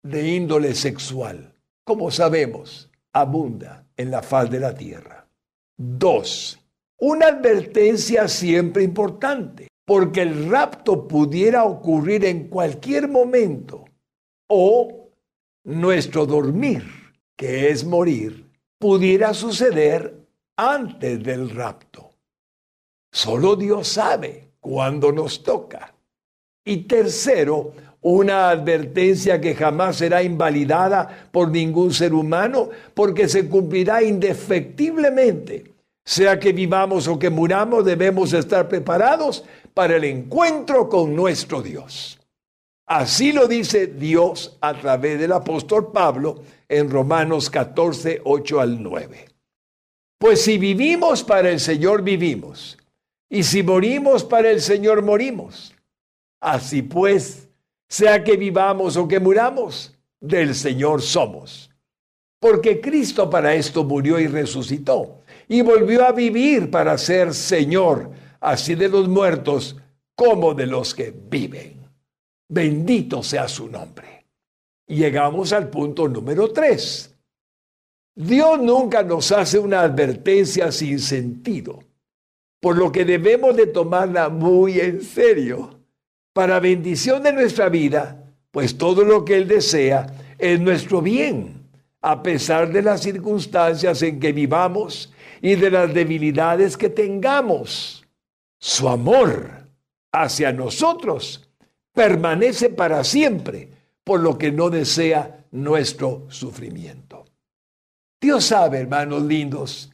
de 0.04 0.36
índole 0.36 0.76
sexual, 0.76 1.56
como 1.84 2.12
sabemos, 2.12 2.92
abunda 3.12 3.85
en 3.98 4.12
la 4.12 4.22
faz 4.22 4.50
de 4.50 4.60
la 4.60 4.74
tierra. 4.74 5.28
Dos, 5.78 6.60
una 7.00 7.28
advertencia 7.28 8.28
siempre 8.28 8.84
importante, 8.84 9.68
porque 9.86 10.22
el 10.22 10.50
rapto 10.50 11.08
pudiera 11.08 11.64
ocurrir 11.64 12.26
en 12.26 12.48
cualquier 12.48 13.08
momento 13.08 13.86
o 14.48 15.10
nuestro 15.64 16.26
dormir, 16.26 16.84
que 17.36 17.70
es 17.70 17.84
morir, 17.86 18.50
pudiera 18.80 19.34
suceder 19.34 20.26
antes 20.56 21.24
del 21.24 21.50
rapto. 21.50 22.12
Solo 23.12 23.56
Dios 23.56 23.88
sabe 23.88 24.52
cuándo 24.60 25.12
nos 25.12 25.44
toca. 25.44 25.95
Y 26.66 26.78
tercero, 26.78 27.74
una 28.02 28.50
advertencia 28.50 29.40
que 29.40 29.56
jamás 29.56 29.98
será 29.98 30.24
invalidada 30.24 31.30
por 31.32 31.50
ningún 31.50 31.94
ser 31.94 32.14
humano 32.14 32.70
porque 32.94 33.30
se 33.30 33.48
cumplirá 33.48 34.04
indefectiblemente. 34.04 35.76
Sea 36.04 36.40
que 36.40 36.54
vivamos 36.54 37.08
o 37.08 37.18
que 37.18 37.30
muramos, 37.30 37.86
debemos 37.86 38.34
estar 38.34 38.68
preparados 38.68 39.44
para 39.74 39.96
el 39.96 40.04
encuentro 40.04 40.90
con 40.90 41.16
nuestro 41.16 41.62
Dios. 41.62 42.20
Así 42.88 43.32
lo 43.32 43.48
dice 43.48 43.88
Dios 43.88 44.58
a 44.62 44.74
través 44.74 45.20
del 45.20 45.32
apóstol 45.32 45.92
Pablo 45.92 46.42
en 46.70 46.90
Romanos 46.90 47.50
14, 47.50 48.22
8 48.24 48.60
al 48.60 48.82
9. 48.82 49.26
Pues 50.20 50.42
si 50.42 50.58
vivimos 50.58 51.24
para 51.24 51.50
el 51.50 51.60
Señor, 51.60 52.04
vivimos. 52.04 52.78
Y 53.30 53.44
si 53.44 53.64
morimos 53.64 54.24
para 54.24 54.50
el 54.50 54.62
Señor, 54.62 55.02
morimos. 55.02 55.75
Así 56.46 56.84
pues, 56.84 57.50
sea 57.90 58.24
que 58.24 58.38
vivamos 58.38 58.98
o 58.98 59.08
que 59.08 59.20
muramos, 59.20 59.98
del 60.22 60.54
Señor 60.54 61.02
somos. 61.02 61.72
Porque 62.40 62.80
Cristo 62.80 63.28
para 63.28 63.56
esto 63.56 63.84
murió 63.84 64.20
y 64.20 64.28
resucitó, 64.28 65.22
y 65.48 65.64
volvió 65.64 66.06
a 66.06 66.12
vivir 66.12 66.70
para 66.70 67.00
ser 67.00 67.34
Señor, 67.34 68.12
así 68.40 68.76
de 68.76 68.90
los 68.90 69.10
muertos 69.10 69.76
como 70.14 70.54
de 70.54 70.68
los 70.68 70.94
que 70.94 71.12
viven. 71.12 71.82
Bendito 72.48 73.24
sea 73.24 73.48
su 73.48 73.68
nombre. 73.68 74.28
Llegamos 74.86 75.52
al 75.52 75.68
punto 75.72 76.08
número 76.08 76.54
tres. 76.54 77.12
Dios 78.14 78.60
nunca 78.60 79.02
nos 79.02 79.32
hace 79.32 79.58
una 79.58 79.82
advertencia 79.82 80.72
sin 80.72 81.00
sentido, 81.00 81.80
por 82.62 82.78
lo 82.78 82.92
que 82.92 83.04
debemos 83.04 83.56
de 83.56 83.66
tomarla 83.66 84.30
muy 84.30 84.80
en 84.80 85.02
serio 85.02 85.75
para 86.36 86.60
bendición 86.60 87.24
de 87.24 87.32
nuestra 87.32 87.70
vida, 87.70 88.22
pues 88.52 88.78
todo 88.78 89.06
lo 89.06 89.24
que 89.24 89.38
Él 89.38 89.48
desea 89.48 90.06
es 90.38 90.60
nuestro 90.60 91.02
bien, 91.02 91.70
a 92.02 92.22
pesar 92.22 92.74
de 92.74 92.82
las 92.82 93.04
circunstancias 93.04 94.02
en 94.02 94.20
que 94.20 94.34
vivamos 94.34 95.14
y 95.42 95.56
de 95.56 95.72
las 95.72 95.94
debilidades 95.94 96.76
que 96.76 96.90
tengamos. 96.90 98.06
Su 98.60 98.90
amor 98.90 99.70
hacia 100.12 100.52
nosotros 100.52 101.50
permanece 101.94 102.68
para 102.68 103.06
siempre, 103.06 103.70
por 104.04 104.20
lo 104.20 104.38
que 104.38 104.52
no 104.52 104.70
desea 104.70 105.46
nuestro 105.52 106.26
sufrimiento. 106.28 107.24
Dios 108.20 108.44
sabe, 108.44 108.80
hermanos 108.80 109.24
lindos, 109.24 109.90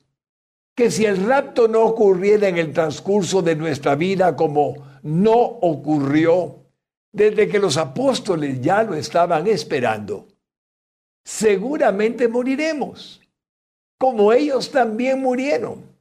que 0.75 0.89
si 0.89 1.06
el 1.06 1.23
rapto 1.23 1.67
no 1.67 1.84
ocurriera 1.84 2.47
en 2.47 2.58
el 2.58 2.73
transcurso 2.73 3.43
de 3.43 3.56
nuestra 3.56 3.93
vida 3.93 4.36
como 4.36 4.89
no 5.04 5.34
ocurrió 5.34 6.62
desde 7.12 7.48
que 7.48 7.60
los 7.60 7.78
apóstoles 7.78 8.62
ya 8.62 8.84
lo 8.84 8.96
estaban 8.96 9.48
esperando. 9.48 10.28
Seguramente 11.24 12.28
moriremos, 12.28 13.22
como 13.98 14.34
ellos 14.34 14.72
también 14.72 15.22
murieron. 15.22 15.92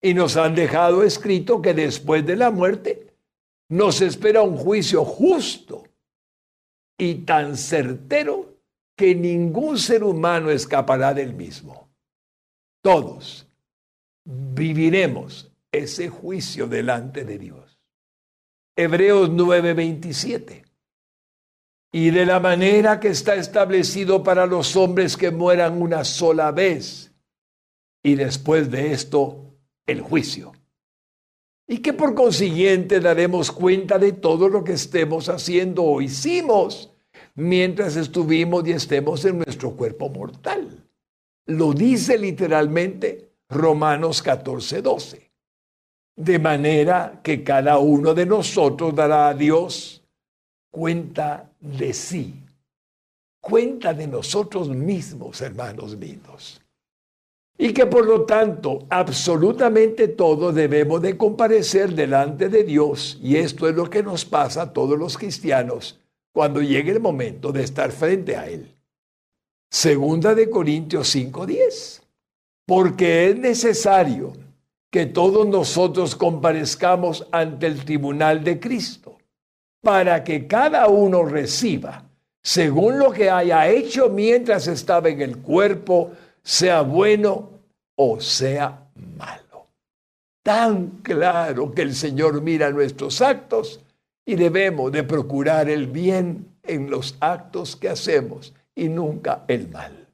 Y 0.00 0.14
nos 0.14 0.36
han 0.36 0.54
dejado 0.54 1.04
escrito 1.04 1.62
que 1.62 1.74
después 1.74 2.26
de 2.26 2.36
la 2.36 2.50
muerte 2.50 3.14
nos 3.68 4.00
espera 4.00 4.42
un 4.42 4.56
juicio 4.56 5.04
justo 5.04 5.84
y 6.98 7.14
tan 7.24 7.56
certero 7.56 8.56
que 8.96 9.14
ningún 9.14 9.78
ser 9.78 10.04
humano 10.04 10.50
escapará 10.50 11.14
del 11.14 11.34
mismo. 11.34 11.88
Todos 12.82 13.46
viviremos 14.24 15.50
ese 15.70 16.08
juicio 16.08 16.66
delante 16.66 17.24
de 17.24 17.38
Dios. 17.38 17.61
Hebreos 18.76 19.30
9:27. 19.30 20.64
Y 21.92 22.10
de 22.10 22.24
la 22.24 22.40
manera 22.40 23.00
que 23.00 23.08
está 23.08 23.34
establecido 23.34 24.22
para 24.22 24.46
los 24.46 24.76
hombres 24.76 25.16
que 25.16 25.30
mueran 25.30 25.80
una 25.82 26.04
sola 26.04 26.50
vez, 26.50 27.12
y 28.02 28.14
después 28.14 28.70
de 28.70 28.92
esto 28.92 29.54
el 29.86 30.00
juicio. 30.00 30.52
Y 31.68 31.78
que 31.78 31.92
por 31.92 32.14
consiguiente 32.14 33.00
daremos 33.00 33.52
cuenta 33.52 33.98
de 33.98 34.12
todo 34.12 34.48
lo 34.48 34.64
que 34.64 34.72
estemos 34.72 35.28
haciendo 35.28 35.84
o 35.84 36.00
hicimos 36.00 36.90
mientras 37.34 37.96
estuvimos 37.96 38.66
y 38.66 38.72
estemos 38.72 39.24
en 39.24 39.38
nuestro 39.38 39.76
cuerpo 39.76 40.08
mortal. 40.08 40.88
Lo 41.46 41.72
dice 41.72 42.18
literalmente 42.18 43.32
Romanos 43.48 44.22
14:12 44.22 45.31
de 46.16 46.38
manera 46.38 47.20
que 47.22 47.42
cada 47.42 47.78
uno 47.78 48.14
de 48.14 48.26
nosotros 48.26 48.94
dará 48.94 49.28
a 49.28 49.34
Dios 49.34 50.02
cuenta 50.70 51.50
de 51.60 51.92
sí, 51.92 52.34
cuenta 53.40 53.94
de 53.94 54.06
nosotros 54.06 54.68
mismos, 54.68 55.40
hermanos 55.40 55.96
míos. 55.96 56.60
Y 57.58 57.72
que 57.72 57.86
por 57.86 58.06
lo 58.06 58.24
tanto 58.24 58.86
absolutamente 58.88 60.08
todos 60.08 60.54
debemos 60.54 61.00
de 61.02 61.16
comparecer 61.16 61.94
delante 61.94 62.48
de 62.48 62.64
Dios 62.64 63.18
y 63.22 63.36
esto 63.36 63.68
es 63.68 63.74
lo 63.74 63.88
que 63.88 64.02
nos 64.02 64.24
pasa 64.24 64.62
a 64.62 64.72
todos 64.72 64.98
los 64.98 65.16
cristianos 65.16 66.00
cuando 66.32 66.62
llegue 66.62 66.92
el 66.92 67.00
momento 67.00 67.52
de 67.52 67.62
estar 67.62 67.92
frente 67.92 68.36
a 68.36 68.48
Él. 68.48 68.74
Segunda 69.70 70.34
de 70.34 70.50
Corintios 70.50 71.14
5:10. 71.14 72.02
Porque 72.66 73.28
es 73.30 73.38
necesario 73.38 74.32
que 74.92 75.06
todos 75.06 75.46
nosotros 75.46 76.14
comparezcamos 76.14 77.26
ante 77.32 77.66
el 77.66 77.82
tribunal 77.82 78.44
de 78.44 78.60
Cristo, 78.60 79.16
para 79.80 80.22
que 80.22 80.46
cada 80.46 80.86
uno 80.86 81.24
reciba, 81.24 82.04
según 82.42 82.98
lo 82.98 83.10
que 83.10 83.30
haya 83.30 83.66
hecho 83.68 84.10
mientras 84.10 84.66
estaba 84.66 85.08
en 85.08 85.22
el 85.22 85.38
cuerpo, 85.38 86.12
sea 86.42 86.82
bueno 86.82 87.48
o 87.96 88.20
sea 88.20 88.86
malo. 89.16 89.68
Tan 90.42 90.88
claro 91.02 91.72
que 91.72 91.82
el 91.82 91.94
Señor 91.94 92.42
mira 92.42 92.70
nuestros 92.70 93.22
actos 93.22 93.80
y 94.26 94.34
debemos 94.34 94.92
de 94.92 95.04
procurar 95.04 95.70
el 95.70 95.86
bien 95.86 96.58
en 96.64 96.90
los 96.90 97.16
actos 97.18 97.76
que 97.76 97.88
hacemos 97.88 98.52
y 98.74 98.90
nunca 98.90 99.44
el 99.48 99.70
mal. 99.70 100.06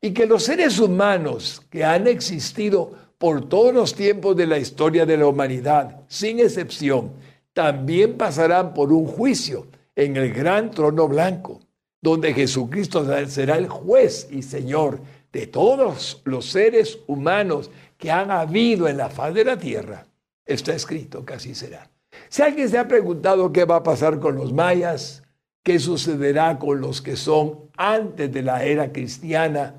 Y 0.00 0.12
que 0.12 0.26
los 0.26 0.44
seres 0.44 0.78
humanos 0.78 1.62
que 1.68 1.84
han 1.84 2.06
existido 2.06 3.07
por 3.18 3.48
todos 3.48 3.74
los 3.74 3.94
tiempos 3.94 4.36
de 4.36 4.46
la 4.46 4.58
historia 4.58 5.04
de 5.04 5.16
la 5.16 5.26
humanidad, 5.26 6.02
sin 6.08 6.38
excepción, 6.38 7.12
también 7.52 8.16
pasarán 8.16 8.72
por 8.72 8.92
un 8.92 9.06
juicio 9.06 9.66
en 9.96 10.16
el 10.16 10.32
gran 10.32 10.70
trono 10.70 11.08
blanco, 11.08 11.60
donde 12.00 12.32
Jesucristo 12.32 13.04
será 13.26 13.56
el 13.56 13.68
juez 13.68 14.28
y 14.30 14.42
Señor 14.42 15.00
de 15.32 15.48
todos 15.48 16.22
los 16.24 16.46
seres 16.46 17.00
humanos 17.08 17.70
que 17.96 18.10
han 18.10 18.30
habido 18.30 18.86
en 18.86 18.96
la 18.96 19.10
faz 19.10 19.34
de 19.34 19.44
la 19.44 19.58
tierra. 19.58 20.06
Está 20.46 20.72
escrito 20.72 21.24
que 21.24 21.34
así 21.34 21.54
será. 21.54 21.90
Si 22.28 22.42
alguien 22.42 22.68
se 22.68 22.78
ha 22.78 22.88
preguntado 22.88 23.52
qué 23.52 23.64
va 23.64 23.76
a 23.76 23.82
pasar 23.82 24.20
con 24.20 24.36
los 24.36 24.52
mayas, 24.52 25.24
qué 25.62 25.78
sucederá 25.78 26.58
con 26.58 26.80
los 26.80 27.02
que 27.02 27.16
son 27.16 27.70
antes 27.76 28.32
de 28.32 28.42
la 28.42 28.64
era 28.64 28.92
cristiana, 28.92 29.74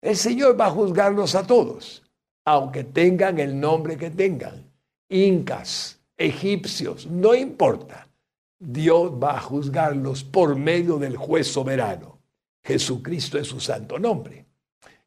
el 0.00 0.16
Señor 0.16 0.58
va 0.58 0.66
a 0.66 0.70
juzgarlos 0.70 1.34
a 1.34 1.46
todos, 1.46 2.02
aunque 2.50 2.84
tengan 2.84 3.38
el 3.38 3.58
nombre 3.58 3.96
que 3.98 4.10
tengan, 4.10 4.72
incas, 5.08 6.00
egipcios, 6.16 7.06
no 7.06 7.34
importa. 7.34 8.08
Dios 8.58 9.12
va 9.12 9.36
a 9.36 9.40
juzgarlos 9.40 10.24
por 10.24 10.56
medio 10.56 10.98
del 10.98 11.16
juez 11.16 11.46
soberano. 11.46 12.18
Jesucristo 12.64 13.38
es 13.38 13.46
su 13.48 13.60
santo 13.60 13.98
nombre. 13.98 14.46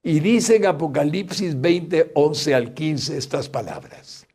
Y 0.04 0.19
dice 0.19 0.56
en 0.56 0.67
Apocalipsis 0.67 1.60
20, 1.60 2.12
11 2.13 2.56
al 2.56 2.73
15 2.73 3.17
estas 3.17 3.49
palabras. 3.49 4.27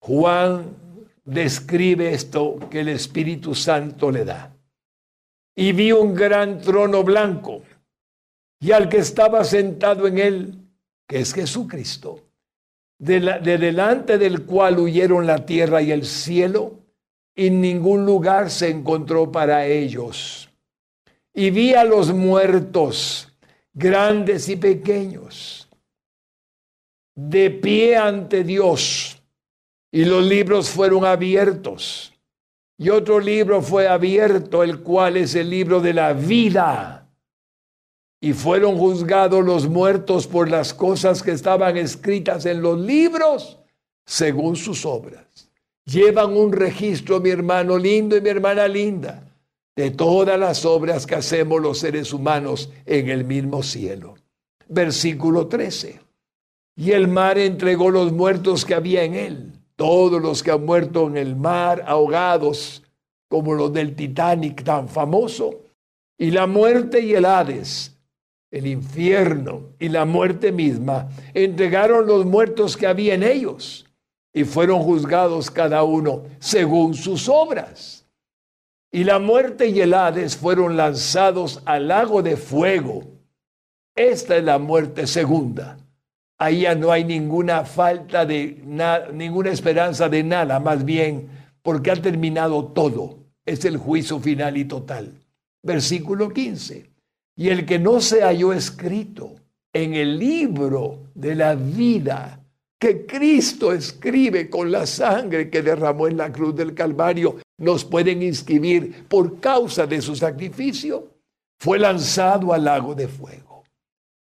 Juan 0.00 0.76
describe 1.24 2.12
esto 2.12 2.58
que 2.70 2.80
el 2.80 2.88
Espíritu 2.88 3.54
Santo 3.54 4.10
le 4.10 4.24
da. 4.24 4.54
Y 5.54 5.72
vi 5.72 5.92
un 5.92 6.14
gran 6.14 6.60
trono 6.60 7.02
blanco 7.02 7.62
y 8.60 8.72
al 8.72 8.88
que 8.88 8.98
estaba 8.98 9.44
sentado 9.44 10.06
en 10.06 10.18
él, 10.18 10.67
que 11.08 11.20
es 11.20 11.32
Jesucristo, 11.32 12.20
de, 12.98 13.18
de 13.18 13.58
delante 13.58 14.18
del 14.18 14.44
cual 14.44 14.78
huyeron 14.78 15.26
la 15.26 15.46
tierra 15.46 15.80
y 15.80 15.90
el 15.90 16.04
cielo, 16.04 16.74
y 17.34 17.50
ningún 17.50 18.04
lugar 18.04 18.50
se 18.50 18.68
encontró 18.68 19.32
para 19.32 19.64
ellos. 19.66 20.50
Y 21.32 21.50
vi 21.50 21.72
a 21.72 21.84
los 21.84 22.12
muertos, 22.12 23.32
grandes 23.72 24.48
y 24.48 24.56
pequeños, 24.56 25.68
de 27.14 27.50
pie 27.50 27.96
ante 27.96 28.44
Dios, 28.44 29.22
y 29.90 30.04
los 30.04 30.22
libros 30.22 30.68
fueron 30.68 31.06
abiertos. 31.06 32.12
Y 32.76 32.90
otro 32.90 33.18
libro 33.18 33.62
fue 33.62 33.88
abierto, 33.88 34.62
el 34.62 34.80
cual 34.82 35.16
es 35.16 35.34
el 35.34 35.48
libro 35.48 35.80
de 35.80 35.94
la 35.94 36.12
vida 36.12 36.97
y 38.20 38.32
fueron 38.32 38.76
juzgados 38.76 39.44
los 39.44 39.68
muertos 39.68 40.26
por 40.26 40.50
las 40.50 40.74
cosas 40.74 41.22
que 41.22 41.32
estaban 41.32 41.76
escritas 41.76 42.46
en 42.46 42.62
los 42.62 42.78
libros 42.78 43.58
según 44.04 44.56
sus 44.56 44.84
obras. 44.84 45.50
Llevan 45.84 46.36
un 46.36 46.52
registro, 46.52 47.20
mi 47.20 47.30
hermano 47.30 47.78
lindo 47.78 48.16
y 48.16 48.20
mi 48.20 48.28
hermana 48.28 48.66
linda, 48.66 49.24
de 49.76 49.90
todas 49.90 50.38
las 50.38 50.64
obras 50.64 51.06
que 51.06 51.14
hacemos 51.14 51.62
los 51.62 51.78
seres 51.78 52.12
humanos 52.12 52.70
en 52.84 53.08
el 53.08 53.24
mismo 53.24 53.62
cielo. 53.62 54.16
Versículo 54.68 55.46
13. 55.46 56.00
Y 56.76 56.90
el 56.90 57.08
mar 57.08 57.38
entregó 57.38 57.90
los 57.90 58.12
muertos 58.12 58.64
que 58.64 58.74
había 58.74 59.04
en 59.04 59.14
él, 59.14 59.52
todos 59.76 60.20
los 60.20 60.42
que 60.42 60.50
han 60.50 60.66
muerto 60.66 61.06
en 61.06 61.16
el 61.16 61.36
mar, 61.36 61.84
ahogados, 61.86 62.82
como 63.28 63.54
los 63.54 63.72
del 63.72 63.94
Titanic 63.94 64.64
tan 64.64 64.88
famoso, 64.88 65.60
y 66.18 66.32
la 66.32 66.46
muerte 66.46 67.00
y 67.00 67.14
el 67.14 67.24
Hades 67.24 67.97
el 68.50 68.66
infierno 68.66 69.74
y 69.78 69.88
la 69.88 70.04
muerte 70.04 70.52
misma, 70.52 71.08
entregaron 71.34 72.06
los 72.06 72.24
muertos 72.24 72.76
que 72.76 72.86
había 72.86 73.14
en 73.14 73.22
ellos 73.22 73.86
y 74.32 74.44
fueron 74.44 74.82
juzgados 74.82 75.50
cada 75.50 75.82
uno 75.82 76.24
según 76.38 76.94
sus 76.94 77.28
obras. 77.28 78.06
Y 78.90 79.04
la 79.04 79.18
muerte 79.18 79.68
y 79.68 79.80
el 79.80 79.92
Hades 79.92 80.36
fueron 80.36 80.76
lanzados 80.76 81.62
al 81.66 81.88
lago 81.88 82.22
de 82.22 82.36
fuego. 82.36 83.02
Esta 83.94 84.36
es 84.36 84.44
la 84.44 84.58
muerte 84.58 85.06
segunda. 85.06 85.76
Ahí 86.38 86.60
ya 86.60 86.74
no 86.74 86.90
hay 86.90 87.04
ninguna 87.04 87.64
falta 87.64 88.24
de 88.24 88.62
nada, 88.64 89.10
ninguna 89.12 89.50
esperanza 89.50 90.08
de 90.08 90.22
nada, 90.22 90.58
más 90.60 90.84
bien 90.84 91.28
porque 91.62 91.90
ha 91.90 91.96
terminado 91.96 92.64
todo. 92.66 93.18
Es 93.44 93.64
el 93.64 93.76
juicio 93.76 94.20
final 94.20 94.56
y 94.56 94.64
total. 94.64 95.12
Versículo 95.62 96.30
15 96.30 96.87
y 97.38 97.50
el 97.50 97.64
que 97.64 97.78
no 97.78 98.00
se 98.00 98.22
halló 98.22 98.52
escrito 98.52 99.36
en 99.72 99.94
el 99.94 100.18
libro 100.18 101.04
de 101.14 101.36
la 101.36 101.54
vida 101.54 102.44
que 102.80 103.06
Cristo 103.06 103.72
escribe 103.72 104.50
con 104.50 104.72
la 104.72 104.86
sangre 104.86 105.48
que 105.48 105.62
derramó 105.62 106.08
en 106.08 106.16
la 106.16 106.32
cruz 106.32 106.56
del 106.56 106.74
Calvario, 106.74 107.36
nos 107.58 107.84
pueden 107.84 108.24
inscribir 108.24 109.04
por 109.06 109.38
causa 109.38 109.86
de 109.86 110.02
su 110.02 110.16
sacrificio, 110.16 111.10
fue 111.60 111.78
lanzado 111.78 112.52
al 112.52 112.64
lago 112.64 112.96
de 112.96 113.06
fuego. 113.06 113.62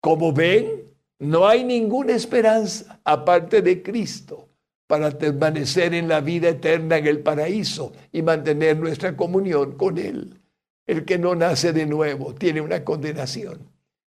Como 0.02 0.34
ven, 0.34 0.84
no 1.20 1.48
hay 1.48 1.64
ninguna 1.64 2.14
esperanza 2.14 3.00
aparte 3.04 3.62
de 3.62 3.84
Cristo 3.84 4.50
para 4.88 5.12
permanecer 5.12 5.94
en 5.94 6.08
la 6.08 6.20
vida 6.20 6.50
eterna 6.50 6.98
en 6.98 7.06
el 7.06 7.20
paraíso 7.20 7.94
y 8.12 8.24
mantener 8.24 8.78
nuestra 8.80 9.16
comunión 9.16 9.74
con 9.74 10.00
Él. 10.00 10.40
El 10.86 11.06
que 11.06 11.18
no 11.18 11.36
nace 11.36 11.74
de 11.74 11.86
nuevo 11.86 12.34
tiene 12.34 12.62
una 12.62 12.84
condenación. 12.84 13.60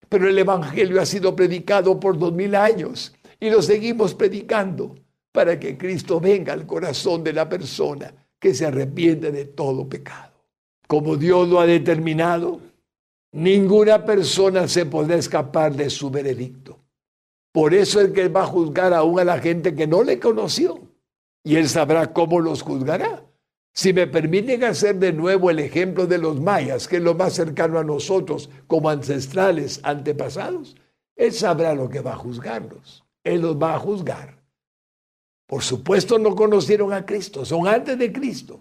Pero 0.08 0.28
el 0.28 0.38
Evangelio 0.38 1.00
ha 1.00 1.06
sido 1.06 1.34
predicado 1.34 1.98
por 1.98 2.18
dos 2.18 2.32
mil 2.32 2.54
años 2.54 3.14
y 3.40 3.50
lo 3.50 3.62
seguimos 3.62 4.14
predicando 4.14 4.94
para 5.32 5.58
que 5.58 5.76
Cristo 5.76 6.20
venga 6.20 6.52
al 6.52 6.66
corazón 6.66 7.22
de 7.24 7.32
la 7.32 7.48
persona 7.48 8.14
que 8.38 8.54
se 8.54 8.66
arrepiente 8.66 9.30
de 9.32 9.46
todo 9.46 9.88
pecado. 9.88 10.32
Como 10.86 11.16
Dios 11.16 11.48
lo 11.48 11.60
ha 11.60 11.66
determinado, 11.66 12.60
ninguna 13.32 14.04
persona 14.04 14.68
se 14.68 14.86
podrá 14.86 15.16
escapar 15.16 15.74
de 15.74 15.90
su 15.90 16.10
veredicto. 16.10 16.78
Por 17.52 17.74
eso 17.74 18.00
es 18.00 18.12
que 18.12 18.28
va 18.28 18.42
a 18.42 18.46
juzgar 18.46 18.94
aún 18.94 19.18
a 19.18 19.24
la 19.24 19.38
gente 19.38 19.74
que 19.74 19.86
no 19.86 20.02
le 20.02 20.20
conoció. 20.20 20.78
Y 21.42 21.56
él 21.56 21.68
sabrá 21.68 22.12
cómo 22.12 22.40
los 22.40 22.62
juzgará. 22.62 23.25
Si 23.76 23.92
me 23.92 24.06
permiten 24.06 24.64
hacer 24.64 24.96
de 24.96 25.12
nuevo 25.12 25.50
el 25.50 25.58
ejemplo 25.58 26.06
de 26.06 26.16
los 26.16 26.40
mayas, 26.40 26.88
que 26.88 26.96
es 26.96 27.02
lo 27.02 27.14
más 27.14 27.34
cercano 27.34 27.78
a 27.78 27.84
nosotros 27.84 28.48
como 28.66 28.88
ancestrales 28.88 29.80
antepasados, 29.82 30.76
Él 31.14 31.30
sabrá 31.34 31.74
lo 31.74 31.90
que 31.90 32.00
va 32.00 32.14
a 32.14 32.16
juzgarlos. 32.16 33.04
Él 33.22 33.42
los 33.42 33.60
va 33.60 33.74
a 33.74 33.78
juzgar. 33.78 34.42
Por 35.46 35.62
supuesto 35.62 36.18
no 36.18 36.34
conocieron 36.34 36.94
a 36.94 37.04
Cristo, 37.04 37.44
son 37.44 37.68
antes 37.68 37.98
de 37.98 38.10
Cristo 38.10 38.60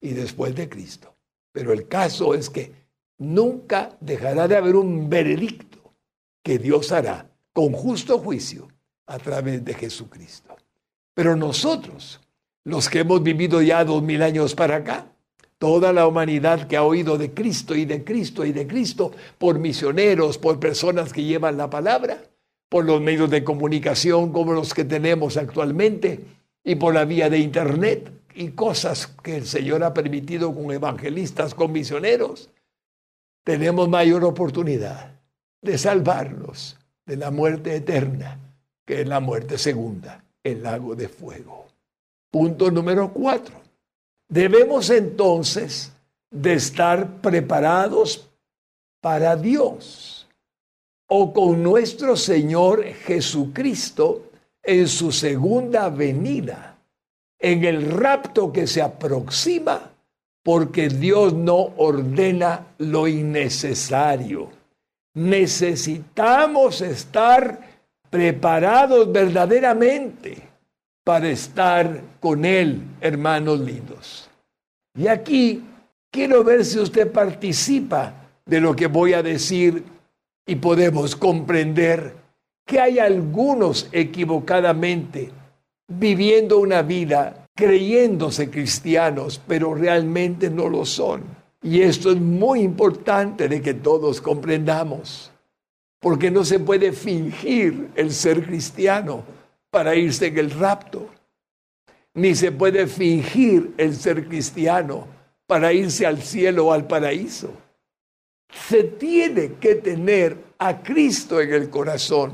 y 0.00 0.14
después 0.14 0.54
de 0.54 0.70
Cristo. 0.70 1.14
Pero 1.52 1.74
el 1.74 1.86
caso 1.86 2.32
es 2.32 2.48
que 2.48 2.72
nunca 3.18 3.94
dejará 4.00 4.48
de 4.48 4.56
haber 4.56 4.74
un 4.74 5.10
veredicto 5.10 5.92
que 6.42 6.58
Dios 6.58 6.92
hará 6.92 7.30
con 7.52 7.72
justo 7.72 8.18
juicio 8.18 8.68
a 9.04 9.18
través 9.18 9.62
de 9.62 9.74
Jesucristo. 9.74 10.56
Pero 11.12 11.36
nosotros 11.36 12.20
los 12.64 12.88
que 12.88 13.00
hemos 13.00 13.22
vivido 13.22 13.62
ya 13.62 13.84
dos 13.84 14.02
mil 14.02 14.22
años 14.22 14.54
para 14.54 14.76
acá, 14.76 15.06
toda 15.58 15.92
la 15.92 16.06
humanidad 16.06 16.66
que 16.66 16.76
ha 16.76 16.82
oído 16.82 17.18
de 17.18 17.32
Cristo 17.32 17.74
y 17.74 17.84
de 17.84 18.04
Cristo 18.04 18.44
y 18.44 18.52
de 18.52 18.66
Cristo 18.66 19.12
por 19.38 19.58
misioneros, 19.58 20.38
por 20.38 20.58
personas 20.58 21.12
que 21.12 21.24
llevan 21.24 21.56
la 21.56 21.68
palabra, 21.68 22.22
por 22.68 22.84
los 22.84 23.00
medios 23.00 23.28
de 23.30 23.44
comunicación 23.44 24.32
como 24.32 24.52
los 24.52 24.72
que 24.72 24.84
tenemos 24.84 25.36
actualmente 25.36 26.20
y 26.64 26.76
por 26.76 26.94
la 26.94 27.04
vía 27.04 27.28
de 27.28 27.38
Internet 27.38 28.12
y 28.34 28.50
cosas 28.50 29.08
que 29.22 29.36
el 29.36 29.46
Señor 29.46 29.82
ha 29.84 29.92
permitido 29.92 30.54
con 30.54 30.70
evangelistas, 30.70 31.54
con 31.54 31.72
misioneros, 31.72 32.48
tenemos 33.44 33.88
mayor 33.88 34.24
oportunidad 34.24 35.18
de 35.60 35.76
salvarlos 35.76 36.78
de 37.04 37.16
la 37.16 37.30
muerte 37.30 37.74
eterna, 37.74 38.38
que 38.86 39.02
es 39.02 39.08
la 39.08 39.20
muerte 39.20 39.58
segunda, 39.58 40.24
el 40.42 40.62
lago 40.62 40.94
de 40.94 41.08
fuego. 41.08 41.69
Punto 42.30 42.70
número 42.70 43.12
cuatro. 43.12 43.60
Debemos 44.28 44.90
entonces 44.90 45.92
de 46.30 46.54
estar 46.54 47.20
preparados 47.20 48.30
para 49.00 49.34
Dios 49.34 50.28
o 51.08 51.32
con 51.32 51.62
nuestro 51.62 52.16
Señor 52.16 52.84
Jesucristo 52.84 54.30
en 54.62 54.86
su 54.86 55.10
segunda 55.10 55.88
venida, 55.88 56.78
en 57.38 57.64
el 57.64 57.90
rapto 57.90 58.52
que 58.52 58.68
se 58.68 58.80
aproxima 58.80 59.90
porque 60.44 60.88
Dios 60.88 61.32
no 61.32 61.72
ordena 61.76 62.68
lo 62.78 63.08
innecesario. 63.08 64.50
Necesitamos 65.14 66.80
estar 66.80 67.60
preparados 68.08 69.10
verdaderamente 69.10 70.49
para 71.04 71.28
estar 71.28 72.02
con 72.20 72.44
Él, 72.44 72.82
hermanos 73.00 73.60
lindos. 73.60 74.28
Y 74.96 75.06
aquí 75.06 75.62
quiero 76.10 76.44
ver 76.44 76.64
si 76.64 76.78
usted 76.78 77.10
participa 77.10 78.14
de 78.44 78.60
lo 78.60 78.74
que 78.74 78.86
voy 78.86 79.12
a 79.12 79.22
decir 79.22 79.84
y 80.46 80.56
podemos 80.56 81.14
comprender 81.16 82.14
que 82.66 82.80
hay 82.80 82.98
algunos 82.98 83.88
equivocadamente 83.92 85.30
viviendo 85.88 86.58
una 86.58 86.82
vida 86.82 87.46
creyéndose 87.54 88.50
cristianos, 88.50 89.40
pero 89.46 89.74
realmente 89.74 90.50
no 90.50 90.68
lo 90.68 90.84
son. 90.84 91.22
Y 91.62 91.82
esto 91.82 92.10
es 92.10 92.20
muy 92.20 92.60
importante 92.60 93.48
de 93.48 93.60
que 93.60 93.74
todos 93.74 94.20
comprendamos, 94.20 95.30
porque 96.00 96.30
no 96.30 96.44
se 96.44 96.58
puede 96.58 96.92
fingir 96.92 97.90
el 97.96 98.12
ser 98.12 98.44
cristiano 98.46 99.24
para 99.70 99.94
irse 99.94 100.26
en 100.26 100.38
el 100.38 100.50
rapto, 100.50 101.08
ni 102.14 102.34
se 102.34 102.52
puede 102.52 102.86
fingir 102.86 103.72
el 103.76 103.94
ser 103.94 104.26
cristiano 104.26 105.06
para 105.46 105.72
irse 105.72 106.06
al 106.06 106.22
cielo 106.22 106.66
o 106.66 106.72
al 106.72 106.86
paraíso. 106.86 107.52
Se 108.68 108.84
tiene 108.84 109.54
que 109.60 109.76
tener 109.76 110.36
a 110.58 110.82
Cristo 110.82 111.40
en 111.40 111.52
el 111.52 111.70
corazón. 111.70 112.32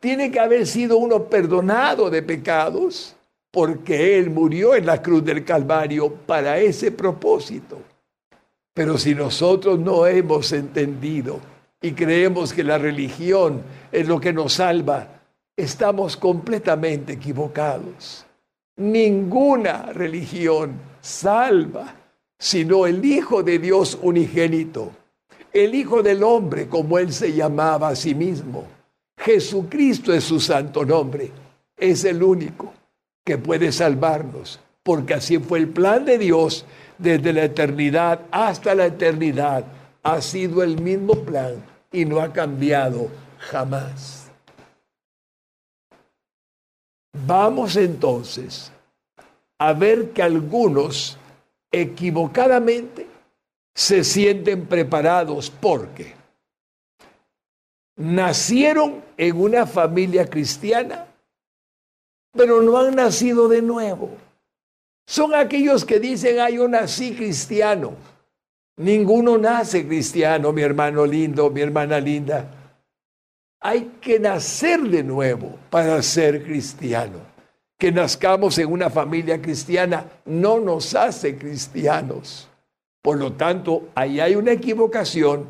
Tiene 0.00 0.30
que 0.30 0.38
haber 0.38 0.66
sido 0.66 0.98
uno 0.98 1.24
perdonado 1.24 2.10
de 2.10 2.22
pecados 2.22 3.16
porque 3.50 4.18
Él 4.18 4.30
murió 4.30 4.74
en 4.74 4.86
la 4.86 5.02
cruz 5.02 5.24
del 5.24 5.44
Calvario 5.44 6.12
para 6.12 6.58
ese 6.58 6.92
propósito. 6.92 7.80
Pero 8.72 8.96
si 8.96 9.14
nosotros 9.14 9.78
no 9.78 10.06
hemos 10.06 10.52
entendido 10.52 11.40
y 11.82 11.92
creemos 11.92 12.52
que 12.52 12.62
la 12.62 12.78
religión 12.78 13.62
es 13.90 14.06
lo 14.06 14.20
que 14.20 14.32
nos 14.32 14.52
salva, 14.54 15.17
estamos 15.58 16.16
completamente 16.16 17.14
equivocados. 17.14 18.24
Ninguna 18.76 19.92
religión 19.92 20.74
salva, 21.00 21.96
sino 22.38 22.86
el 22.86 23.04
Hijo 23.04 23.42
de 23.42 23.58
Dios 23.58 23.98
unigénito, 24.00 24.92
el 25.52 25.74
Hijo 25.74 26.00
del 26.00 26.22
hombre, 26.22 26.68
como 26.68 26.96
Él 26.96 27.12
se 27.12 27.32
llamaba 27.32 27.88
a 27.88 27.96
sí 27.96 28.14
mismo. 28.14 28.66
Jesucristo 29.18 30.14
es 30.14 30.22
su 30.22 30.38
santo 30.38 30.84
nombre, 30.84 31.32
es 31.76 32.04
el 32.04 32.22
único 32.22 32.72
que 33.24 33.36
puede 33.36 33.72
salvarnos, 33.72 34.60
porque 34.84 35.14
así 35.14 35.38
fue 35.38 35.58
el 35.58 35.68
plan 35.70 36.04
de 36.04 36.18
Dios 36.18 36.66
desde 36.98 37.32
la 37.32 37.42
eternidad 37.42 38.20
hasta 38.30 38.76
la 38.76 38.86
eternidad. 38.86 39.64
Ha 40.04 40.22
sido 40.22 40.62
el 40.62 40.80
mismo 40.80 41.14
plan 41.24 41.54
y 41.90 42.04
no 42.04 42.20
ha 42.20 42.32
cambiado 42.32 43.08
jamás. 43.38 44.17
Vamos 47.26 47.76
entonces 47.76 48.72
a 49.58 49.72
ver 49.72 50.10
que 50.10 50.22
algunos 50.22 51.18
equivocadamente 51.70 53.06
se 53.74 54.04
sienten 54.04 54.66
preparados 54.66 55.50
porque 55.50 56.14
nacieron 57.96 59.02
en 59.16 59.40
una 59.40 59.66
familia 59.66 60.28
cristiana 60.28 61.08
pero 62.38 62.62
no 62.62 62.78
han 62.78 62.94
nacido 62.94 63.48
de 63.48 63.62
nuevo. 63.62 64.10
Son 65.06 65.34
aquellos 65.34 65.84
que 65.84 65.98
dicen, 65.98 66.38
ay, 66.38 66.56
yo 66.56 66.68
nací 66.68 67.14
cristiano. 67.14 67.94
Ninguno 68.76 69.38
nace 69.38 69.86
cristiano, 69.86 70.52
mi 70.52 70.62
hermano 70.62 71.04
lindo, 71.04 71.50
mi 71.50 71.60
hermana 71.62 71.98
linda. 71.98 72.48
Hay 73.60 73.92
que 74.00 74.20
nacer 74.20 74.80
de 74.82 75.02
nuevo 75.02 75.58
para 75.70 76.00
ser 76.02 76.44
cristiano. 76.44 77.18
Que 77.76 77.92
nazcamos 77.92 78.58
en 78.58 78.70
una 78.72 78.90
familia 78.90 79.40
cristiana 79.40 80.04
no 80.24 80.60
nos 80.60 80.94
hace 80.94 81.36
cristianos. 81.36 82.48
Por 83.02 83.18
lo 83.18 83.32
tanto, 83.32 83.88
ahí 83.94 84.20
hay 84.20 84.34
una 84.34 84.52
equivocación 84.52 85.46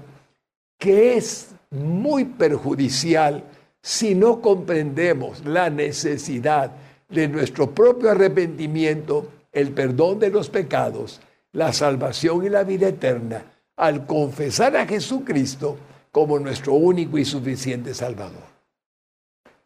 que 0.79 1.17
es 1.17 1.49
muy 1.71 2.25
perjudicial 2.25 3.45
si 3.83 4.15
no 4.15 4.41
comprendemos 4.41 5.45
la 5.45 5.71
necesidad 5.71 6.73
de 7.09 7.29
nuestro 7.29 7.71
propio 7.71 8.11
arrepentimiento, 8.11 9.29
el 9.53 9.71
perdón 9.73 10.19
de 10.19 10.31
los 10.31 10.51
pecados, 10.51 11.21
la 11.53 11.73
salvación 11.73 12.45
y 12.45 12.49
la 12.49 12.65
vida 12.65 12.89
eterna, 12.89 13.45
al 13.77 14.07
confesar 14.07 14.77
a 14.77 14.87
Jesucristo 14.87 15.79
como 16.19 16.41
nuestro 16.41 16.73
único 16.73 17.17
y 17.17 17.25
suficiente 17.25 17.95
Salvador. 17.95 18.43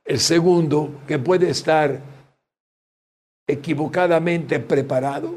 El 0.04 0.20
segundo, 0.20 1.00
que 1.08 1.18
puede 1.18 1.48
estar 1.48 1.98
equivocadamente 3.46 4.60
preparado, 4.60 5.34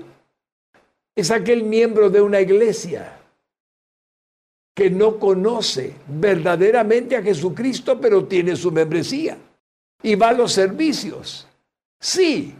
es 1.15 1.31
aquel 1.31 1.63
miembro 1.63 2.09
de 2.09 2.19
una 2.19 2.41
iglesia 2.41 3.17
que 4.75 4.89
no 4.89 5.17
conoce 5.17 5.95
verdaderamente 6.05 7.15
a 7.15 7.23
Jesucristo, 7.23 7.97
pero 8.01 8.25
tiene 8.25 8.57
su 8.57 8.69
membresía 8.69 9.37
y 10.03 10.15
va 10.15 10.29
a 10.29 10.33
los 10.33 10.51
servicios. 10.51 11.47
Sí, 11.97 12.53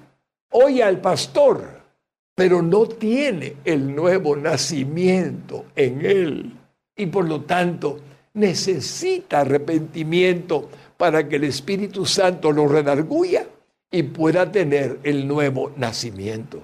oye 0.52 0.82
al 0.82 1.02
pastor, 1.02 1.82
pero 2.34 2.62
no 2.62 2.88
tiene 2.88 3.58
el 3.66 3.94
nuevo 3.94 4.38
nacimiento 4.38 5.66
en 5.76 6.06
él. 6.06 6.58
Y 6.96 7.08
por 7.08 7.28
lo 7.28 7.42
tanto, 7.42 8.00
necesita 8.36 9.42
arrepentimiento 9.42 10.70
para 10.98 11.28
que 11.28 11.38
el 11.38 11.46
Espíritu 11.46 12.06
Santo 12.06 12.52
lo 12.52 12.68
redarguya 12.68 13.48
y 13.92 14.04
pueda 14.04 14.52
tener 14.52 15.00
el 15.04 15.28
nuevo 15.28 15.72
nacimiento. 15.76 16.62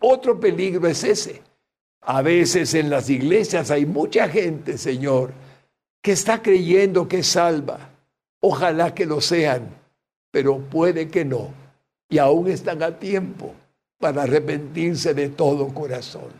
Otro 0.00 0.38
peligro 0.38 0.88
es 0.88 1.04
ese, 1.04 1.42
a 2.06 2.20
veces 2.20 2.74
en 2.74 2.90
las 2.90 3.08
iglesias 3.08 3.70
hay 3.70 3.86
mucha 3.86 4.28
gente, 4.28 4.76
Señor, 4.76 5.32
que 6.02 6.12
está 6.12 6.42
creyendo 6.42 7.08
que 7.08 7.22
salva. 7.22 7.90
Ojalá 8.40 8.94
que 8.94 9.06
lo 9.06 9.22
sean, 9.22 9.68
pero 10.30 10.58
puede 10.58 11.08
que 11.08 11.24
no. 11.24 11.48
Y 12.10 12.18
aún 12.18 12.48
están 12.48 12.82
a 12.82 12.98
tiempo 12.98 13.54
para 13.98 14.24
arrepentirse 14.24 15.14
de 15.14 15.30
todo 15.30 15.68
corazón. 15.68 16.30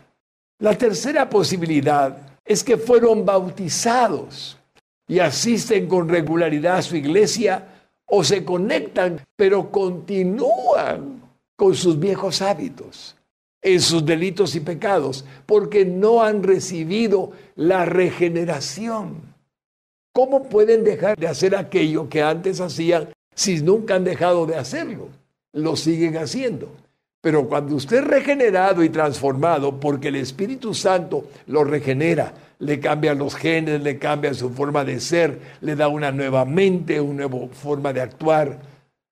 La 0.59 0.77
tercera 0.77 1.27
posibilidad 1.27 2.34
es 2.45 2.63
que 2.63 2.77
fueron 2.77 3.25
bautizados 3.25 4.57
y 5.07 5.19
asisten 5.19 5.87
con 5.87 6.07
regularidad 6.07 6.77
a 6.77 6.81
su 6.81 6.95
iglesia 6.95 7.67
o 8.05 8.23
se 8.23 8.45
conectan, 8.45 9.19
pero 9.35 9.71
continúan 9.71 11.21
con 11.55 11.75
sus 11.75 11.99
viejos 11.99 12.41
hábitos 12.41 13.15
en 13.65 13.81
sus 13.81 14.05
delitos 14.05 14.55
y 14.55 14.59
pecados, 14.59 15.25
porque 15.47 15.85
no 15.85 16.21
han 16.21 16.43
recibido 16.43 17.31
la 17.55 17.83
regeneración. 17.83 19.33
¿Cómo 20.13 20.43
pueden 20.43 20.83
dejar 20.83 21.17
de 21.17 21.27
hacer 21.27 21.55
aquello 21.55 22.07
que 22.07 22.21
antes 22.21 22.61
hacían 22.61 23.09
si 23.33 23.61
nunca 23.61 23.95
han 23.95 24.03
dejado 24.03 24.45
de 24.45 24.55
hacerlo? 24.55 25.09
Lo 25.51 25.75
siguen 25.75 26.15
haciendo. 26.17 26.69
Pero 27.25 27.47
cuando 27.47 27.75
usted 27.75 28.03
es 28.03 28.03
regenerado 28.03 28.83
y 28.83 28.89
transformado, 28.89 29.79
porque 29.79 30.09
el 30.09 30.17
Espíritu 30.17 30.75
Santo 30.75 31.25
lo 31.47 31.63
regenera, 31.63 32.31
le 32.59 32.79
cambia 32.79 33.15
los 33.15 33.33
genes, 33.33 33.81
le 33.81 33.97
cambia 33.97 34.31
su 34.35 34.51
forma 34.51 34.85
de 34.85 34.99
ser, 34.99 35.39
le 35.61 35.75
da 35.75 35.87
una 35.87 36.11
nueva 36.11 36.45
mente, 36.45 37.01
una 37.01 37.27
nueva 37.27 37.47
forma 37.51 37.91
de 37.91 38.01
actuar, 38.01 38.59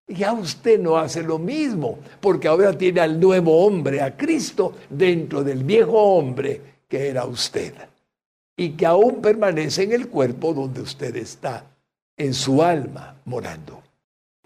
ya 0.07 0.31
usted 0.31 0.79
no 0.79 0.95
hace 0.95 1.23
lo 1.23 1.39
mismo, 1.39 1.97
porque 2.21 2.47
ahora 2.47 2.77
tiene 2.77 3.01
al 3.01 3.19
nuevo 3.19 3.65
hombre, 3.65 3.99
a 3.99 4.15
Cristo, 4.15 4.75
dentro 4.91 5.43
del 5.43 5.63
viejo 5.63 5.99
hombre 5.99 6.61
que 6.87 7.07
era 7.07 7.25
usted. 7.25 7.73
Y 8.55 8.73
que 8.73 8.85
aún 8.85 9.23
permanece 9.23 9.85
en 9.85 9.91
el 9.91 10.07
cuerpo 10.07 10.53
donde 10.53 10.81
usted 10.81 11.15
está, 11.15 11.65
en 12.15 12.35
su 12.35 12.61
alma 12.61 13.15
morando. 13.25 13.81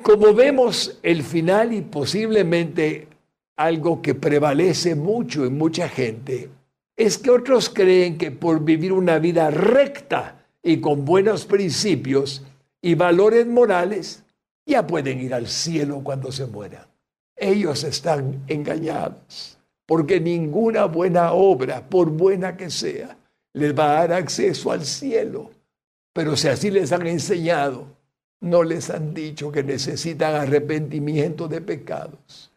Como 0.01 0.33
vemos, 0.33 0.99
el 1.03 1.21
final 1.21 1.73
y 1.73 1.81
posiblemente 1.81 3.09
algo 3.57 4.01
que 4.01 4.15
prevalece 4.15 4.95
mucho 4.95 5.45
en 5.45 5.57
mucha 5.57 5.89
gente, 5.89 6.49
es 6.95 7.17
que 7.17 7.29
otros 7.29 7.69
creen 7.69 8.17
que 8.17 8.31
por 8.31 8.63
vivir 8.63 8.93
una 8.93 9.19
vida 9.19 9.51
recta 9.51 10.45
y 10.63 10.77
con 10.79 11.05
buenos 11.05 11.45
principios 11.45 12.43
y 12.81 12.95
valores 12.95 13.45
morales, 13.45 14.23
ya 14.65 14.85
pueden 14.85 15.19
ir 15.19 15.33
al 15.33 15.47
cielo 15.47 16.01
cuando 16.03 16.31
se 16.31 16.45
mueran. 16.45 16.85
Ellos 17.35 17.83
están 17.83 18.43
engañados, 18.47 19.57
porque 19.85 20.19
ninguna 20.19 20.85
buena 20.85 21.33
obra, 21.33 21.87
por 21.87 22.09
buena 22.09 22.57
que 22.57 22.69
sea, 22.69 23.17
les 23.53 23.77
va 23.77 23.91
a 23.91 24.07
dar 24.07 24.13
acceso 24.13 24.71
al 24.71 24.85
cielo. 24.85 25.51
Pero 26.13 26.35
si 26.35 26.47
así 26.47 26.71
les 26.71 26.91
han 26.91 27.05
enseñado, 27.07 27.85
no 28.39 28.63
les 28.63 28.89
han 28.89 29.13
dicho 29.13 29.51
que 29.51 29.63
necesitan 29.63 30.35
arrepentimiento 30.35 31.47
de 31.47 31.61
pecados, 31.61 32.51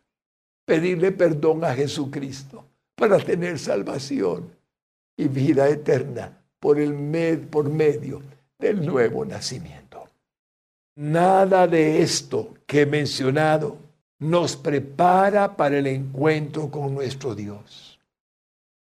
pedirle 0.71 1.11
perdón 1.11 1.65
a 1.65 1.75
Jesucristo, 1.75 2.65
para 2.95 3.19
tener 3.19 3.59
salvación 3.59 4.55
y 5.17 5.27
vida 5.27 5.69
eterna 5.69 6.45
por, 6.61 6.79
el 6.79 7.41
por 7.51 7.69
medio 7.69 8.23
del 8.57 8.87
nuevo 8.87 9.25
nacimiento. 9.25 10.05
Nada 10.95 11.67
de 11.67 12.01
esto 12.03 12.55
que 12.69 12.83
he 12.83 12.87
mencionado 12.87 13.79
nos 14.21 14.57
prepara 14.57 15.57
para 15.57 15.77
el 15.77 15.89
encuentro 15.89 16.71
con 16.71 16.95
nuestro 16.95 17.35
Dios, 17.35 17.99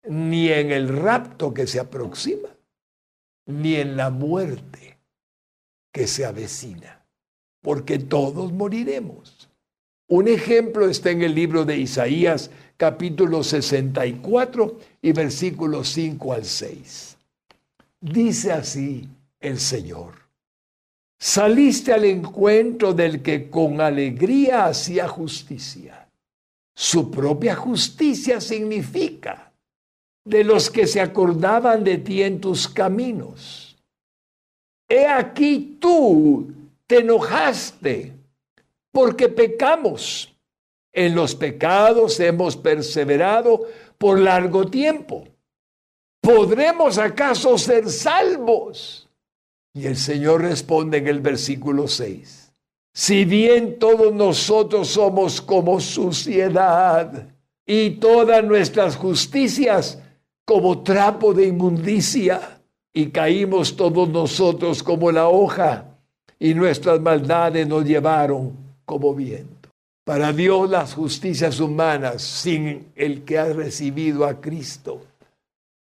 ni 0.06 0.50
en 0.50 0.72
el 0.72 0.88
rapto 0.88 1.54
que 1.54 1.68
se 1.68 1.80
aproxima, 1.80 2.50
ni 3.46 3.76
en 3.76 3.96
la 3.96 4.10
muerte 4.10 4.98
que 5.92 6.08
se 6.08 6.26
avecina, 6.26 7.06
porque 7.62 8.00
todos 8.00 8.52
moriremos. 8.52 9.35
Un 10.08 10.28
ejemplo 10.28 10.88
está 10.88 11.10
en 11.10 11.24
el 11.24 11.34
libro 11.34 11.66
de 11.66 11.78
Isaías 11.78 12.52
capítulo 12.78 13.44
64 13.44 14.80
y 15.02 15.12
versículos 15.14 15.90
5 15.90 16.34
al 16.34 16.46
6. 16.46 17.18
Dice 18.02 18.52
así 18.52 19.08
el 19.40 19.60
Señor. 19.60 20.14
Saliste 21.18 21.92
al 21.92 22.06
encuentro 22.06 22.94
del 22.94 23.24
que 23.24 23.50
con 23.50 23.82
alegría 23.82 24.66
hacía 24.66 25.08
justicia. 25.08 26.08
Su 26.76 27.10
propia 27.10 27.56
justicia 27.56 28.40
significa 28.40 29.52
de 30.24 30.44
los 30.44 30.70
que 30.70 30.86
se 30.86 31.02
acordaban 31.02 31.84
de 31.84 31.98
ti 31.98 32.22
en 32.22 32.40
tus 32.40 32.68
caminos. 32.68 33.76
He 34.88 35.08
aquí 35.08 35.78
tú 35.80 36.54
te 36.86 37.00
enojaste 37.00 38.14
porque 38.96 39.28
pecamos 39.28 40.34
en 40.94 41.16
los 41.16 41.36
pecados 41.36 42.18
hemos 42.22 42.56
perseverado 42.56 43.68
por 43.98 44.18
largo 44.18 44.68
tiempo. 44.68 45.28
¿Podremos 46.22 46.98
acaso 46.98 47.58
ser 47.58 47.90
salvos? 47.90 49.10
Y 49.74 49.86
el 49.86 49.98
Señor 49.98 50.44
responde 50.44 51.00
en 51.00 51.08
el 51.08 51.20
versículo 51.20 51.90
6. 51.90 52.54
Si 52.94 53.26
bien 53.26 53.80
todos 53.80 54.14
nosotros 54.14 54.88
somos 54.88 55.42
como 55.42 55.82
suciedad 55.82 57.28
y 57.66 57.90
todas 57.98 58.46
nuestras 58.46 58.96
justicias 58.96 60.00
como 60.46 60.84
trapo 60.84 61.34
de 61.34 61.48
inmundicia, 61.48 62.62
y 62.94 63.08
caímos 63.08 63.76
todos 63.76 64.08
nosotros 64.08 64.82
como 64.82 65.12
la 65.12 65.28
hoja, 65.28 65.98
y 66.40 66.54
nuestras 66.54 67.02
maldades 67.02 67.68
nos 67.68 67.84
llevaron 67.84 68.65
como 68.86 69.14
bien. 69.14 69.48
Para 70.06 70.34
Dios 70.34 70.70
las 70.70 70.94
justicias 70.94 71.60
humanas, 71.60 72.22
sin 72.22 72.92
el 72.96 73.26
que 73.26 73.40
ha 73.40 73.52
recibido 73.52 74.26
a 74.26 74.40
Cristo 74.40 75.02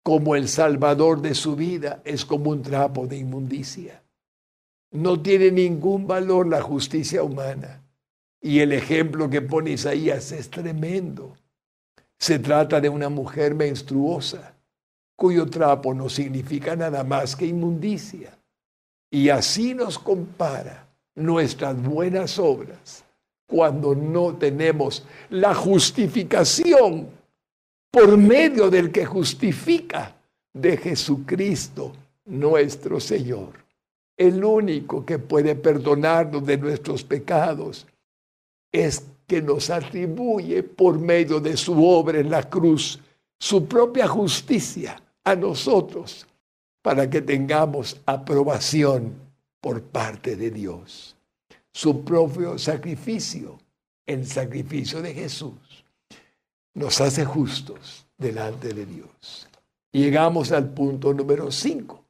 como 0.03 0.35
el 0.35 0.47
Salvador 0.47 1.21
de 1.21 1.33
su 1.35 1.55
vida, 1.55 2.01
es 2.05 2.25
como 2.25 2.51
un 2.51 2.61
trapo 2.61 3.07
de 3.07 3.17
inmundicia. 3.17 4.03
No 4.91 5.19
tiene 5.21 5.51
ningún 5.51 6.05
valor 6.05 6.47
la 6.47 6.61
justicia 6.61 7.23
humana. 7.23 7.81
Y 8.41 8.59
el 8.59 8.73
ejemplo 8.73 9.29
que 9.29 9.41
pone 9.41 9.71
Isaías 9.71 10.31
es 10.31 10.49
tremendo. 10.49 11.35
Se 12.17 12.39
trata 12.39 12.81
de 12.81 12.89
una 12.89 13.09
mujer 13.09 13.55
menstruosa, 13.55 14.55
cuyo 15.15 15.47
trapo 15.47 15.93
no 15.93 16.09
significa 16.09 16.75
nada 16.75 17.03
más 17.03 17.35
que 17.35 17.45
inmundicia. 17.45 18.37
Y 19.09 19.29
así 19.29 19.73
nos 19.73 19.97
compara 19.97 20.90
nuestras 21.15 21.81
buenas 21.81 22.39
obras 22.39 23.03
cuando 23.47 23.93
no 23.93 24.35
tenemos 24.35 25.05
la 25.29 25.53
justificación 25.53 27.09
por 27.91 28.17
medio 28.17 28.69
del 28.69 28.91
que 28.91 29.05
justifica 29.05 30.15
de 30.53 30.77
Jesucristo 30.77 31.91
nuestro 32.25 32.99
Señor, 32.99 33.53
el 34.15 34.43
único 34.43 35.05
que 35.05 35.19
puede 35.19 35.55
perdonarnos 35.55 36.45
de 36.45 36.57
nuestros 36.57 37.03
pecados, 37.03 37.85
es 38.71 39.05
que 39.27 39.41
nos 39.41 39.69
atribuye 39.69 40.63
por 40.63 40.97
medio 40.99 41.39
de 41.39 41.57
su 41.57 41.85
obra 41.85 42.19
en 42.19 42.29
la 42.29 42.49
cruz 42.49 42.99
su 43.37 43.65
propia 43.65 44.07
justicia 44.07 45.01
a 45.23 45.35
nosotros 45.35 46.25
para 46.81 47.09
que 47.09 47.21
tengamos 47.21 47.99
aprobación 48.05 49.30
por 49.61 49.83
parte 49.83 50.35
de 50.35 50.51
Dios 50.51 51.15
su 51.71 52.03
propio 52.03 52.57
sacrificio, 52.57 53.57
el 54.05 54.27
sacrificio 54.27 55.01
de 55.01 55.13
Jesús, 55.13 55.85
nos 56.73 56.99
hace 57.01 57.23
justos 57.25 58.05
delante 58.17 58.73
de 58.73 58.85
Dios. 58.85 59.47
Llegamos 59.91 60.51
al 60.51 60.69
punto 60.69 61.13
número 61.13 61.51
5. 61.51 62.03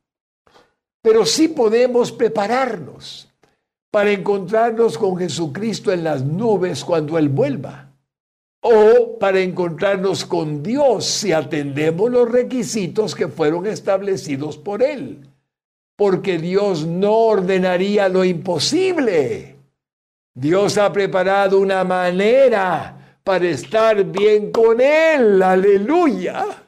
Pero 1.02 1.26
sí 1.26 1.48
podemos 1.48 2.12
prepararnos 2.12 3.28
para 3.90 4.12
encontrarnos 4.12 4.98
con 4.98 5.18
Jesucristo 5.18 5.92
en 5.92 6.04
las 6.04 6.24
nubes 6.24 6.84
cuando 6.84 7.18
Él 7.18 7.30
vuelva. 7.30 7.92
O 8.64 9.18
para 9.18 9.40
encontrarnos 9.40 10.24
con 10.24 10.62
Dios 10.62 11.06
si 11.06 11.32
atendemos 11.32 12.12
los 12.12 12.32
requisitos 12.32 13.16
que 13.16 13.28
fueron 13.28 13.66
establecidos 13.66 14.58
por 14.58 14.84
Él. 14.84 15.31
Porque 16.02 16.40
Dios 16.40 16.88
no 16.88 17.14
ordenaría 17.14 18.10
lo 18.10 18.26
imposible. 18.26 19.56
Dios 20.34 20.80
ha 20.80 20.92
preparado 20.92 21.60
una 21.60 21.84
manera 21.84 23.20
para 23.24 23.48
estar 23.48 24.04
bien 24.06 24.52
con 24.52 24.82
Él. 24.82 25.44
Aleluya. 25.44 26.64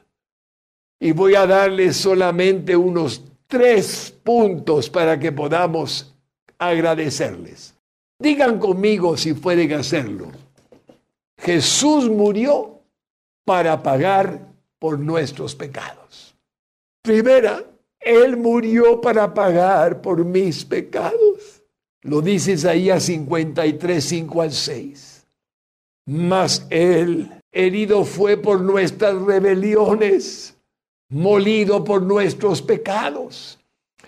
Y 1.00 1.10
voy 1.10 1.34
a 1.34 1.48
darles 1.48 1.96
solamente 1.96 2.76
unos 2.76 3.24
tres 3.48 4.16
puntos 4.22 4.88
para 4.88 5.18
que 5.18 5.32
podamos 5.32 6.14
agradecerles. 6.56 7.74
Digan 8.16 8.60
conmigo 8.60 9.16
si 9.16 9.34
pueden 9.34 9.72
hacerlo. 9.72 10.30
Jesús 11.38 12.08
murió 12.08 12.82
para 13.44 13.82
pagar 13.82 14.46
por 14.78 15.00
nuestros 15.00 15.56
pecados. 15.56 16.36
Primera, 17.02 17.64
Él 18.04 18.36
murió 18.36 19.00
para 19.00 19.32
pagar 19.32 20.00
por 20.00 20.24
mis 20.24 20.64
pecados. 20.64 21.62
Lo 22.02 22.20
dice 22.20 22.52
Isaías 22.52 23.04
53, 23.04 24.04
5 24.04 24.42
al 24.42 24.52
6. 24.52 25.26
Mas 26.06 26.66
él 26.68 27.30
herido 27.50 28.04
fue 28.04 28.36
por 28.36 28.60
nuestras 28.60 29.20
rebeliones, 29.22 30.54
molido 31.08 31.82
por 31.82 32.02
nuestros 32.02 32.60
pecados. 32.60 33.58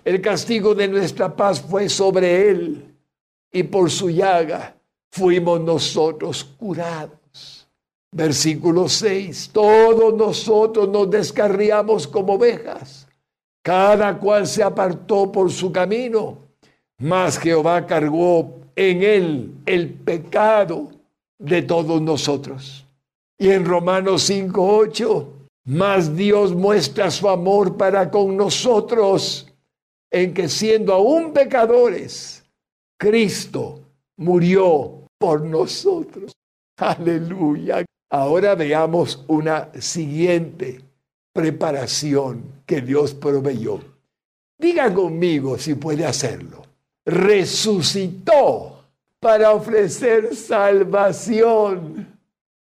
El 0.05 0.21
castigo 0.21 0.75
de 0.75 0.89
nuestra 0.89 1.35
paz 1.35 1.61
fue 1.61 1.89
sobre 1.89 2.51
él, 2.51 2.95
y 3.51 3.63
por 3.63 3.91
su 3.91 4.11
llaga 4.11 4.77
fuimos 5.11 5.61
nosotros 5.61 6.45
curados. 6.45 7.67
Versículo 8.13 8.89
6. 8.89 9.51
Todos 9.53 10.15
nosotros 10.15 10.89
nos 10.89 11.11
descarriamos 11.11 12.07
como 12.07 12.35
ovejas, 12.35 13.06
cada 13.67 14.17
cual 14.17 14.47
se 14.47 14.63
apartó 14.63 15.33
por 15.33 15.51
su 15.51 15.73
camino 15.73 16.47
mas 16.99 17.39
Jehová 17.39 17.87
cargó 17.87 18.61
en 18.75 19.03
él 19.03 19.55
el 19.67 19.93
pecado 19.93 20.91
de 21.39 21.63
todos 21.63 22.01
nosotros. 22.01 22.87
Y 23.39 23.51
en 23.51 23.65
Romanos 23.65 24.23
5:8, 24.31 25.27
más 25.67 26.17
Dios 26.17 26.55
muestra 26.55 27.11
su 27.11 27.29
amor 27.29 27.77
para 27.77 28.11
con 28.11 28.37
nosotros 28.37 29.47
en 30.11 30.33
que 30.33 30.49
siendo 30.49 30.95
aún 30.95 31.33
pecadores, 31.33 32.45
Cristo 32.99 33.81
murió 34.17 35.03
por 35.19 35.43
nosotros. 35.43 36.33
Aleluya. 36.79 37.85
Ahora 38.11 38.55
veamos 38.55 39.25
una 39.27 39.69
siguiente 39.81 40.86
preparación 41.37 42.63
que 42.67 42.81
Dios 42.81 43.15
proveyó. 43.15 43.79
Diga 44.59 44.93
conmigo 44.93 45.57
si 45.59 45.75
puede 45.75 46.05
hacerlo 46.05 46.67
resucitó 47.07 48.85
para 49.21 49.53
ofrecer 49.53 50.35
salvación. 50.35 52.19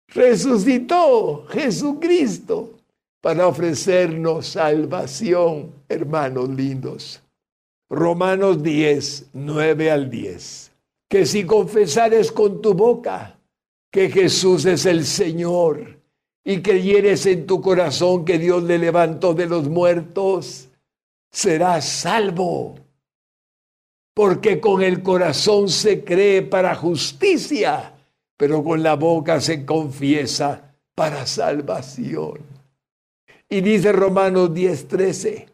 Resucitó 0.08 1.46
Jesucristo 1.48 2.72
para 3.22 3.48
ofrecernos 3.48 4.48
salvación, 4.48 5.72
hermanos 5.88 6.50
lindos. 6.50 7.22
Romanos 7.90 8.62
10, 8.62 9.28
9 9.34 9.92
al 9.92 10.10
10. 10.10 10.72
Que 11.08 11.26
si 11.26 11.46
confesares 11.46 12.32
con 12.32 12.62
tu 12.62 12.74
boca 12.74 13.40
que 13.92 14.10
Jesús 14.10 14.66
es 14.66 14.86
el 14.86 15.06
Señor 15.06 16.00
y 16.44 16.62
creyeres 16.62 17.26
en 17.26 17.46
tu 17.46 17.62
corazón 17.62 18.26
que 18.26 18.38
Dios 18.38 18.64
le 18.64 18.78
levantó 18.78 19.34
de 19.34 19.48
los 19.48 19.70
muertos, 19.70 20.70
serás 21.32 21.88
salvo 21.88 22.76
porque 24.14 24.60
con 24.60 24.82
el 24.82 25.02
corazón 25.02 25.70
se 25.70 26.04
cree 26.04 26.44
para 26.44 26.76
justicia, 26.76 27.94
pero 28.38 28.64
con 28.64 28.84
la 28.84 28.96
boca 28.96 29.42
se 29.42 29.66
confiesa 29.66 30.76
para 30.96 31.26
salvación. 31.26 32.40
Y 33.50 33.62
dice 33.62 33.92
Romanos 33.92 34.52
10:13, 34.54 35.48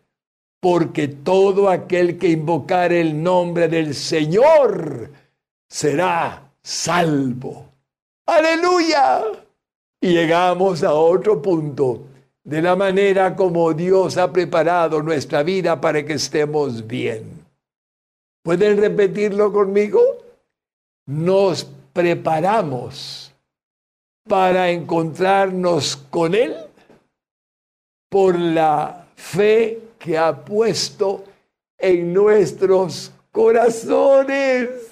porque 0.59 1.07
todo 1.07 1.69
aquel 1.69 2.17
que 2.17 2.29
invocar 2.29 2.91
el 2.91 3.21
nombre 3.21 3.69
del 3.69 3.95
Señor 3.95 5.09
será 5.67 6.51
salvo. 6.61 7.65
Aleluya. 8.25 9.23
Y 10.01 10.13
llegamos 10.13 10.83
a 10.83 10.93
otro 10.93 11.41
punto 11.41 12.05
de 12.43 12.61
la 12.61 12.75
manera 12.75 13.35
como 13.35 13.73
Dios 13.73 14.17
ha 14.17 14.31
preparado 14.31 15.03
nuestra 15.03 15.43
vida 15.43 15.79
para 15.79 16.05
que 16.05 16.13
estemos 16.13 16.87
bien. 16.87 17.45
¿Pueden 18.41 18.77
repetirlo 18.77 19.51
conmigo? 19.51 20.01
Nos 21.05 21.65
preparamos 21.93 23.33
para 24.27 24.69
encontrarnos 24.69 25.97
con 25.97 26.33
Él 26.33 26.55
por 28.09 28.39
la 28.39 29.05
fe 29.15 29.79
que 29.99 30.17
ha 30.17 30.35
puesto 30.35 31.25
en 31.77 32.13
nuestros 32.13 33.11
corazones. 33.31 34.88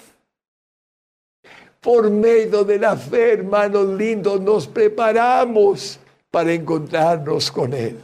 Por 1.80 2.10
medio 2.10 2.64
de 2.64 2.78
la 2.78 2.96
fe, 2.96 3.34
hermanos 3.34 3.88
lindos, 3.88 4.40
nos 4.40 4.66
preparamos 4.66 5.98
para 6.30 6.52
encontrarnos 6.52 7.50
con 7.50 7.72
Él. 7.72 7.98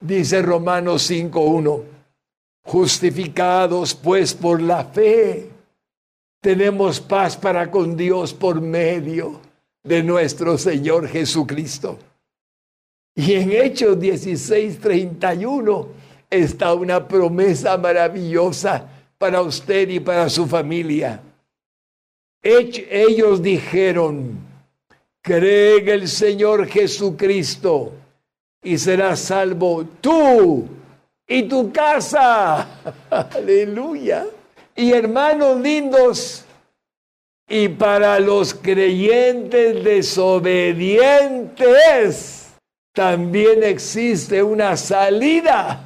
Dice 0.00 0.42
Romanos 0.42 1.08
5.1, 1.10 1.82
justificados 2.64 3.94
pues 3.94 4.34
por 4.34 4.60
la 4.60 4.84
fe, 4.84 5.48
tenemos 6.40 7.00
paz 7.00 7.36
para 7.36 7.70
con 7.70 7.96
Dios 7.96 8.34
por 8.34 8.60
medio 8.60 9.40
de 9.84 10.02
nuestro 10.02 10.58
Señor 10.58 11.06
Jesucristo. 11.06 11.98
Y 13.14 13.34
en 13.34 13.52
Hechos 13.52 13.96
16.31 13.98 15.86
está 16.30 16.74
una 16.74 17.06
promesa 17.06 17.76
maravillosa 17.76 18.88
para 19.18 19.40
usted 19.42 19.88
y 19.88 20.00
para 20.00 20.28
su 20.28 20.46
familia. 20.46 21.20
Ellos 22.42 23.40
dijeron, 23.40 24.40
cree 25.22 25.78
en 25.78 25.88
el 25.88 26.08
Señor 26.08 26.66
Jesucristo 26.66 27.92
y 28.60 28.76
serás 28.78 29.20
salvo 29.20 29.84
tú 30.00 30.66
y 31.26 31.44
tu 31.44 31.72
casa. 31.72 32.68
Aleluya. 33.10 34.26
Y 34.74 34.92
hermanos 34.92 35.60
lindos, 35.60 36.44
y 37.48 37.68
para 37.68 38.18
los 38.18 38.52
creyentes 38.54 39.84
desobedientes, 39.84 42.48
también 42.92 43.62
existe 43.62 44.42
una 44.42 44.76
salida. 44.76 45.84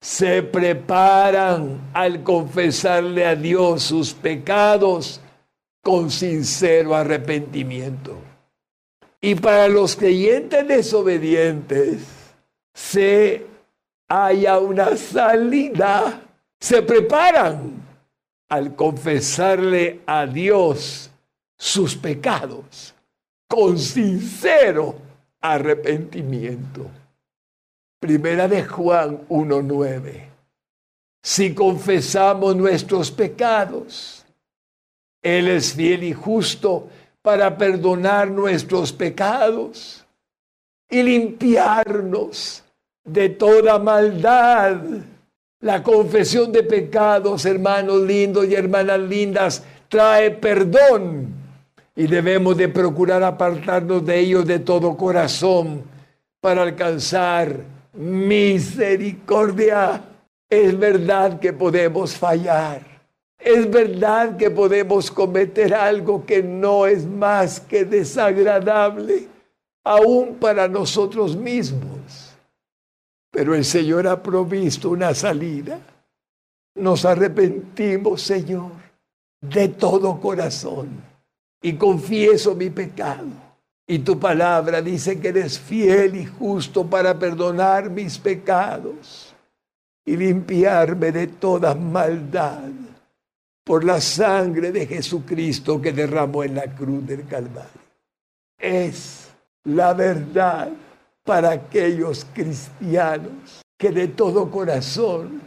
Se 0.00 0.42
preparan 0.42 1.90
al 1.92 2.22
confesarle 2.22 3.26
a 3.26 3.36
Dios 3.36 3.82
sus 3.82 4.14
pecados 4.14 5.20
con 5.82 6.10
sincero 6.10 6.94
arrepentimiento. 6.94 8.18
Y 9.20 9.34
para 9.34 9.68
los 9.68 9.96
creyentes 9.96 10.66
desobedientes, 10.66 12.00
se 12.72 13.46
haya 14.08 14.58
una 14.58 14.96
salida. 14.96 16.22
Se 16.58 16.82
preparan 16.82 17.82
al 18.48 18.74
confesarle 18.74 20.00
a 20.06 20.26
Dios 20.26 21.10
sus 21.58 21.96
pecados 21.96 22.94
con 23.48 23.78
sincero 23.78 24.96
arrepentimiento. 25.40 26.86
Primera 28.00 28.48
de 28.48 28.64
Juan 28.64 29.28
1.9. 29.28 30.28
Si 31.22 31.54
confesamos 31.54 32.56
nuestros 32.56 33.10
pecados, 33.10 34.21
Él 35.22 35.48
es 35.48 35.72
fiel 35.72 36.02
y 36.02 36.12
justo 36.12 36.88
para 37.22 37.56
perdonar 37.56 38.30
nuestros 38.30 38.92
pecados 38.92 40.04
y 40.90 41.02
limpiarnos 41.02 42.64
de 43.04 43.28
toda 43.30 43.78
maldad. 43.78 44.80
La 45.60 45.82
confesión 45.82 46.50
de 46.50 46.64
pecados, 46.64 47.46
hermanos 47.46 48.02
lindos 48.02 48.48
y 48.48 48.54
hermanas 48.54 48.98
lindas, 48.98 49.62
trae 49.88 50.32
perdón 50.32 51.28
y 51.94 52.08
debemos 52.08 52.56
de 52.56 52.68
procurar 52.68 53.22
apartarnos 53.22 54.04
de 54.04 54.18
ellos 54.18 54.44
de 54.44 54.58
todo 54.58 54.96
corazón 54.96 55.84
para 56.40 56.62
alcanzar 56.62 57.60
misericordia. 57.92 60.02
Es 60.50 60.76
verdad 60.76 61.38
que 61.38 61.52
podemos 61.52 62.16
fallar. 62.16 62.91
Es 63.44 63.68
verdad 63.68 64.36
que 64.36 64.50
podemos 64.52 65.10
cometer 65.10 65.74
algo 65.74 66.24
que 66.24 66.44
no 66.44 66.86
es 66.86 67.04
más 67.04 67.58
que 67.58 67.84
desagradable, 67.84 69.26
aún 69.82 70.36
para 70.36 70.68
nosotros 70.68 71.36
mismos. 71.36 72.36
Pero 73.32 73.56
el 73.56 73.64
Señor 73.64 74.06
ha 74.06 74.22
provisto 74.22 74.90
una 74.90 75.12
salida. 75.12 75.80
Nos 76.76 77.04
arrepentimos, 77.04 78.22
Señor, 78.22 78.70
de 79.40 79.68
todo 79.68 80.20
corazón 80.20 81.02
y 81.60 81.72
confieso 81.72 82.54
mi 82.54 82.70
pecado. 82.70 83.26
Y 83.88 83.98
tu 83.98 84.20
palabra 84.20 84.80
dice 84.80 85.18
que 85.18 85.28
eres 85.28 85.58
fiel 85.58 86.14
y 86.14 86.26
justo 86.26 86.86
para 86.86 87.18
perdonar 87.18 87.90
mis 87.90 88.18
pecados 88.18 89.34
y 90.04 90.16
limpiarme 90.16 91.10
de 91.10 91.26
toda 91.26 91.74
maldad 91.74 92.70
por 93.64 93.84
la 93.84 94.00
sangre 94.00 94.72
de 94.72 94.86
Jesucristo 94.86 95.80
que 95.80 95.92
derramó 95.92 96.44
en 96.44 96.54
la 96.56 96.74
cruz 96.74 97.06
del 97.06 97.26
Calvario. 97.26 97.70
Es 98.58 99.28
la 99.64 99.94
verdad 99.94 100.70
para 101.24 101.50
aquellos 101.50 102.26
cristianos 102.32 103.62
que 103.78 103.90
de 103.90 104.08
todo 104.08 104.50
corazón 104.50 105.40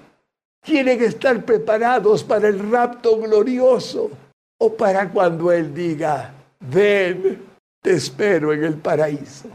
quieren 0.62 1.02
estar 1.04 1.44
preparados 1.44 2.24
para 2.24 2.48
el 2.48 2.72
rapto 2.72 3.20
glorioso 3.20 4.10
o 4.58 4.74
para 4.76 5.10
cuando 5.10 5.52
Él 5.52 5.74
diga, 5.74 6.34
ven, 6.60 7.42
te 7.82 7.94
espero 7.94 8.54
en 8.54 8.64
el 8.64 8.76
paraíso. 8.76 9.50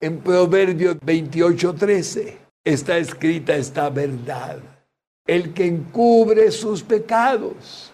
En 0.00 0.20
Proverbios 0.20 0.96
28:13 1.00 2.36
está 2.64 2.98
escrita 2.98 3.56
esta 3.56 3.88
verdad. 3.90 4.58
El 5.26 5.52
que 5.52 5.66
encubre 5.66 6.50
sus 6.50 6.82
pecados 6.82 7.92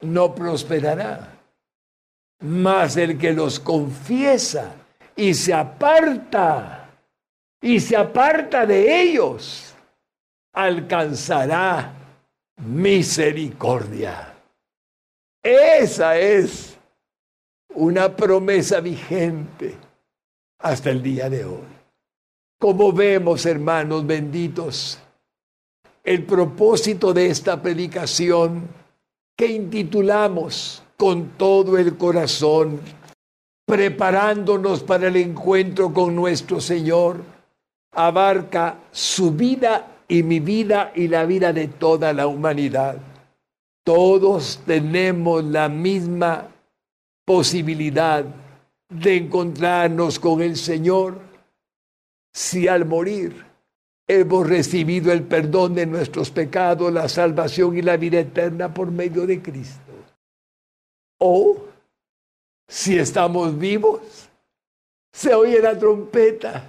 no 0.00 0.34
prosperará, 0.34 1.38
mas 2.40 2.96
el 2.96 3.18
que 3.18 3.32
los 3.32 3.58
confiesa 3.58 4.74
y 5.16 5.34
se 5.34 5.54
aparta, 5.54 6.90
y 7.60 7.80
se 7.80 7.96
aparta 7.96 8.66
de 8.66 9.02
ellos, 9.02 9.74
alcanzará 10.52 11.94
misericordia. 12.56 14.34
Esa 15.42 16.18
es 16.18 16.78
una 17.74 18.14
promesa 18.14 18.80
vigente 18.80 19.76
hasta 20.58 20.90
el 20.90 21.02
día 21.02 21.30
de 21.30 21.44
hoy. 21.44 21.80
Como 22.58 22.92
vemos, 22.92 23.46
hermanos 23.46 24.06
benditos, 24.06 24.98
el 26.04 26.24
propósito 26.24 27.12
de 27.12 27.26
esta 27.26 27.60
predicación 27.60 28.68
que 29.36 29.46
intitulamos 29.46 30.82
con 30.96 31.30
todo 31.36 31.78
el 31.78 31.96
corazón 31.96 32.80
preparándonos 33.70 34.82
para 34.82 35.06
el 35.06 35.16
encuentro 35.16 35.94
con 35.94 36.16
nuestro 36.16 36.60
Señor, 36.60 37.22
abarca 37.92 38.80
su 38.90 39.30
vida 39.30 39.98
y 40.08 40.24
mi 40.24 40.40
vida 40.40 40.90
y 40.92 41.06
la 41.06 41.24
vida 41.24 41.52
de 41.52 41.68
toda 41.68 42.12
la 42.12 42.26
humanidad. 42.26 42.98
Todos 43.84 44.60
tenemos 44.66 45.44
la 45.44 45.68
misma 45.68 46.48
posibilidad 47.24 48.24
de 48.88 49.16
encontrarnos 49.16 50.18
con 50.18 50.42
el 50.42 50.56
Señor 50.56 51.20
si 52.32 52.66
al 52.66 52.86
morir 52.86 53.49
hemos 54.18 54.48
recibido 54.48 55.12
el 55.12 55.22
perdón 55.22 55.74
de 55.74 55.86
nuestros 55.86 56.30
pecados, 56.32 56.92
la 56.92 57.08
salvación 57.08 57.76
y 57.78 57.82
la 57.82 57.96
vida 57.96 58.18
eterna 58.18 58.74
por 58.74 58.90
medio 58.90 59.24
de 59.24 59.40
Cristo. 59.40 59.92
O 61.18 61.64
si 62.66 62.98
estamos 62.98 63.56
vivos, 63.56 64.28
se 65.12 65.32
oye 65.32 65.60
la 65.60 65.78
trompeta 65.78 66.64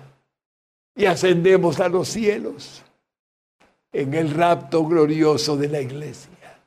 y 0.96 1.06
ascendemos 1.06 1.80
a 1.80 1.90
los 1.90 2.10
cielos 2.10 2.84
en 3.92 4.14
el 4.14 4.32
rapto 4.32 4.86
glorioso 4.86 5.58
de 5.58 5.68
la 5.68 5.82
iglesia. 5.82 6.60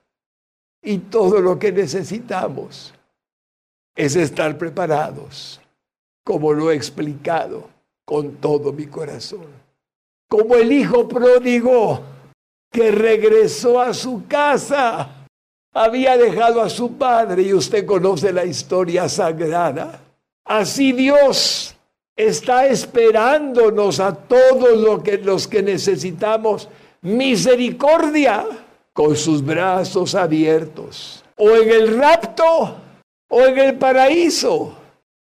Y 0.82 0.98
todo 0.98 1.40
lo 1.40 1.56
que 1.56 1.70
necesitamos 1.70 2.92
es 3.94 4.16
estar 4.16 4.58
preparados, 4.58 5.60
como 6.24 6.52
lo 6.52 6.72
he 6.72 6.74
explicado, 6.74 7.70
con 8.04 8.36
todo 8.36 8.72
mi 8.72 8.86
corazón. 8.86 9.63
Como 10.28 10.56
el 10.56 10.72
hijo 10.72 11.06
pródigo 11.08 12.00
que 12.70 12.90
regresó 12.90 13.80
a 13.80 13.94
su 13.94 14.26
casa, 14.26 15.26
había 15.72 16.16
dejado 16.16 16.62
a 16.62 16.68
su 16.68 16.96
padre 16.96 17.42
y 17.42 17.52
usted 17.52 17.84
conoce 17.84 18.32
la 18.32 18.44
historia 18.44 19.08
sagrada. 19.08 20.00
Así 20.44 20.92
Dios 20.92 21.74
está 22.16 22.66
esperándonos 22.66 24.00
a 24.00 24.14
todos 24.14 25.02
que, 25.02 25.18
los 25.18 25.48
que 25.48 25.62
necesitamos 25.62 26.68
misericordia 27.02 28.46
con 28.92 29.16
sus 29.16 29.44
brazos 29.44 30.14
abiertos, 30.14 31.24
o 31.36 31.50
en 31.50 31.68
el 31.68 31.98
rapto, 31.98 32.76
o 33.28 33.40
en 33.42 33.58
el 33.58 33.74
paraíso. 33.74 34.78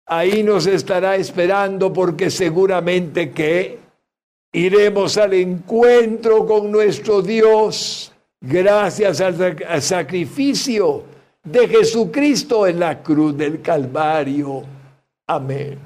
Ahí 0.07 0.43
nos 0.43 0.67
estará 0.67 1.17
esperando 1.17 1.93
porque 1.93 2.31
seguramente 2.31 3.31
que 3.31 3.79
iremos 4.53 5.17
al 5.17 5.35
encuentro 5.35 6.47
con 6.47 6.71
nuestro 6.71 7.23
Dios 7.23 8.13
gracias 8.41 9.21
al, 9.21 9.83
sacrificio 9.83 11.05
de 11.43 11.69
Jesucristo 11.69 12.67
en 12.67 12.81
la 12.81 13.03
cruz 13.03 13.37
del 13.37 13.63
Calvario. 13.63 14.63
Amén. 15.27 15.79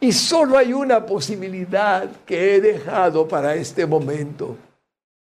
Y 0.00 0.12
solo 0.12 0.58
hay 0.58 0.72
una 0.72 1.04
posibilidad 1.04 2.10
que 2.26 2.54
he 2.54 2.60
dejado 2.60 3.26
para 3.26 3.54
este 3.54 3.86
momento. 3.86 4.56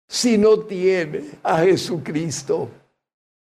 Si 0.08 0.38
no 0.38 0.60
tiene 0.60 1.24
a 1.43 1.60
Jesucristo, 1.60 2.70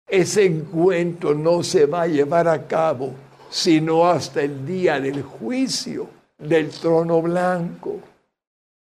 ese 0.07 0.45
encuentro 0.45 1.33
no 1.33 1.63
se 1.63 1.85
va 1.85 2.03
a 2.03 2.07
llevar 2.07 2.47
a 2.47 2.67
cabo 2.67 3.13
sino 3.53 4.07
hasta 4.07 4.41
el 4.41 4.65
día 4.65 4.99
del 4.99 5.21
juicio 5.21 6.09
del 6.39 6.71
trono 6.71 7.21
blanco, 7.21 7.99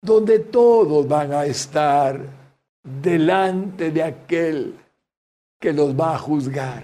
donde 0.02 0.40
todos 0.40 1.08
van 1.08 1.34
a 1.34 1.46
estar 1.46 2.20
delante 2.84 3.92
de 3.92 4.04
aquel 4.04 4.76
que 5.60 5.74
los 5.74 6.00
va 6.00 6.16
a 6.16 6.20
juzgar. 6.20 6.84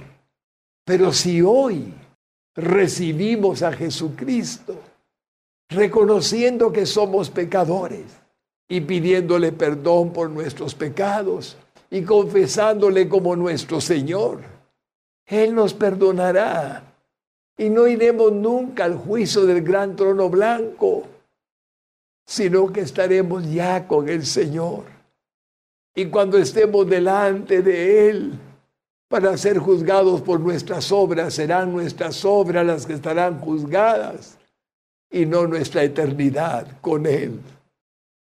Pero 0.83 1.13
si 1.13 1.41
hoy 1.41 1.93
recibimos 2.55 3.63
a 3.63 3.71
Jesucristo, 3.71 4.75
reconociendo 5.69 6.71
que 6.71 6.85
somos 6.85 7.29
pecadores 7.29 8.05
y 8.67 8.81
pidiéndole 8.81 9.51
perdón 9.51 10.11
por 10.11 10.29
nuestros 10.29 10.75
pecados 10.75 11.57
y 11.89 12.03
confesándole 12.03 13.07
como 13.07 13.35
nuestro 13.35 13.81
Señor, 13.81 14.41
Él 15.25 15.55
nos 15.55 15.73
perdonará 15.73 16.83
y 17.57 17.69
no 17.69 17.87
iremos 17.87 18.31
nunca 18.31 18.85
al 18.85 18.95
juicio 18.97 19.45
del 19.45 19.61
gran 19.61 19.95
trono 19.95 20.29
blanco, 20.29 21.03
sino 22.25 22.71
que 22.73 22.81
estaremos 22.81 23.49
ya 23.51 23.87
con 23.87 24.09
el 24.09 24.25
Señor. 24.25 24.85
Y 25.93 26.05
cuando 26.05 26.37
estemos 26.37 26.89
delante 26.89 27.61
de 27.61 28.09
Él 28.09 28.39
para 29.07 29.37
ser 29.37 29.59
juzgados 29.59 30.21
por 30.21 30.39
nuestras 30.39 30.91
obras, 30.91 31.35
serán 31.35 31.71
nuestras 31.71 32.25
obras 32.25 32.65
las 32.65 32.85
que 32.85 32.93
estarán 32.93 33.39
juzgadas 33.39 34.37
y 35.09 35.25
no 35.25 35.47
nuestra 35.47 35.83
eternidad 35.83 36.67
con 36.81 37.05
Él. 37.05 37.39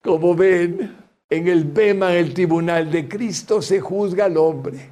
Como 0.02 0.34
ven, 0.34 0.96
en 1.28 1.46
el 1.46 1.64
Bema, 1.64 2.14
el 2.14 2.34
tribunal 2.34 2.90
de 2.90 3.06
Cristo, 3.06 3.62
se 3.62 3.80
juzga 3.80 4.24
al 4.24 4.36
hombre, 4.36 4.90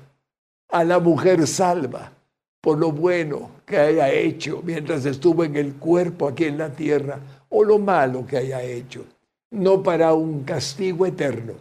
a 0.69 0.85
la 0.85 1.01
mujer 1.01 1.47
salva 1.47 2.13
por 2.61 2.79
lo 2.79 2.93
bueno 2.93 3.51
que 3.65 3.79
haya 3.79 4.11
hecho 4.11 4.63
mientras 4.65 5.05
estuvo 5.07 5.45
en 5.45 5.57
el 5.57 5.75
cuerpo 5.75 6.29
aquí 6.29 6.45
en 6.45 6.59
la 6.59 6.71
tierra 6.71 7.19
o 7.49 7.65
lo 7.65 7.79
malo 7.79 8.27
que 8.27 8.37
haya 8.37 8.63
hecho, 8.63 9.05
no 9.51 9.83
para 9.83 10.13
un 10.15 10.45
castigo 10.45 11.07
eterno, 11.07 11.55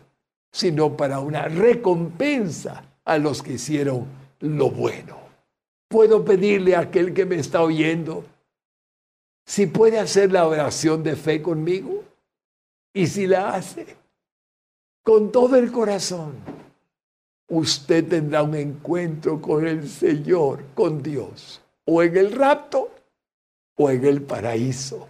sino 0.52 0.96
para 0.96 1.20
una 1.20 1.48
recompensa 1.48 2.84
a 3.06 3.18
los 3.18 3.42
que 3.42 3.54
hicieron 3.54 4.06
lo 4.40 4.70
bueno. 4.70 5.18
Puedo 5.88 6.26
pedirle 6.26 6.76
a 6.76 6.82
aquel 6.82 7.14
que 7.14 7.26
me 7.26 7.38
está 7.38 7.62
oyendo 7.62 8.26
si 9.46 9.66
puede 9.66 9.98
hacer 10.00 10.32
la 10.32 10.46
oración 10.46 11.04
de 11.04 11.16
fe 11.16 11.42
conmigo 11.42 12.04
y 12.94 13.08
si 13.08 13.28
la 13.28 13.56
hace 13.56 13.96
con 15.04 15.32
todo 15.32 15.56
el 15.56 15.72
corazón 15.72 16.34
usted 17.48 18.06
tendrá 18.10 18.44
un 18.44 18.56
encuentro 18.56 19.42
con 19.42 19.66
el 19.66 19.88
Señor, 19.88 20.66
con 20.76 21.02
Dios, 21.02 21.62
o 21.86 22.04
en 22.04 22.18
el 22.18 22.34
rapto 22.34 22.92
o 23.78 23.90
en 23.90 24.04
el 24.06 24.22
paraíso. 24.22 25.08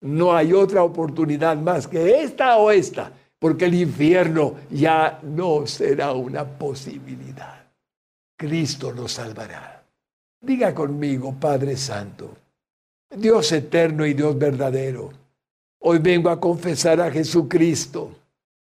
No 0.00 0.34
hay 0.34 0.52
otra 0.52 0.82
oportunidad 0.82 1.56
más 1.56 1.86
que 1.86 2.22
esta 2.22 2.56
o 2.56 2.70
esta, 2.70 3.12
porque 3.38 3.66
el 3.66 3.74
infierno 3.74 4.54
ya 4.70 5.20
no 5.22 5.66
será 5.66 6.12
una 6.12 6.44
posibilidad. 6.44 7.66
Cristo 8.36 8.92
nos 8.92 9.12
salvará. 9.12 9.84
Diga 10.40 10.74
conmigo, 10.74 11.34
Padre 11.38 11.76
Santo, 11.76 12.36
Dios 13.16 13.50
eterno 13.52 14.06
y 14.06 14.14
Dios 14.14 14.38
verdadero, 14.38 15.10
hoy 15.80 15.98
vengo 15.98 16.30
a 16.30 16.38
confesar 16.38 17.00
a 17.00 17.10
Jesucristo 17.10 18.12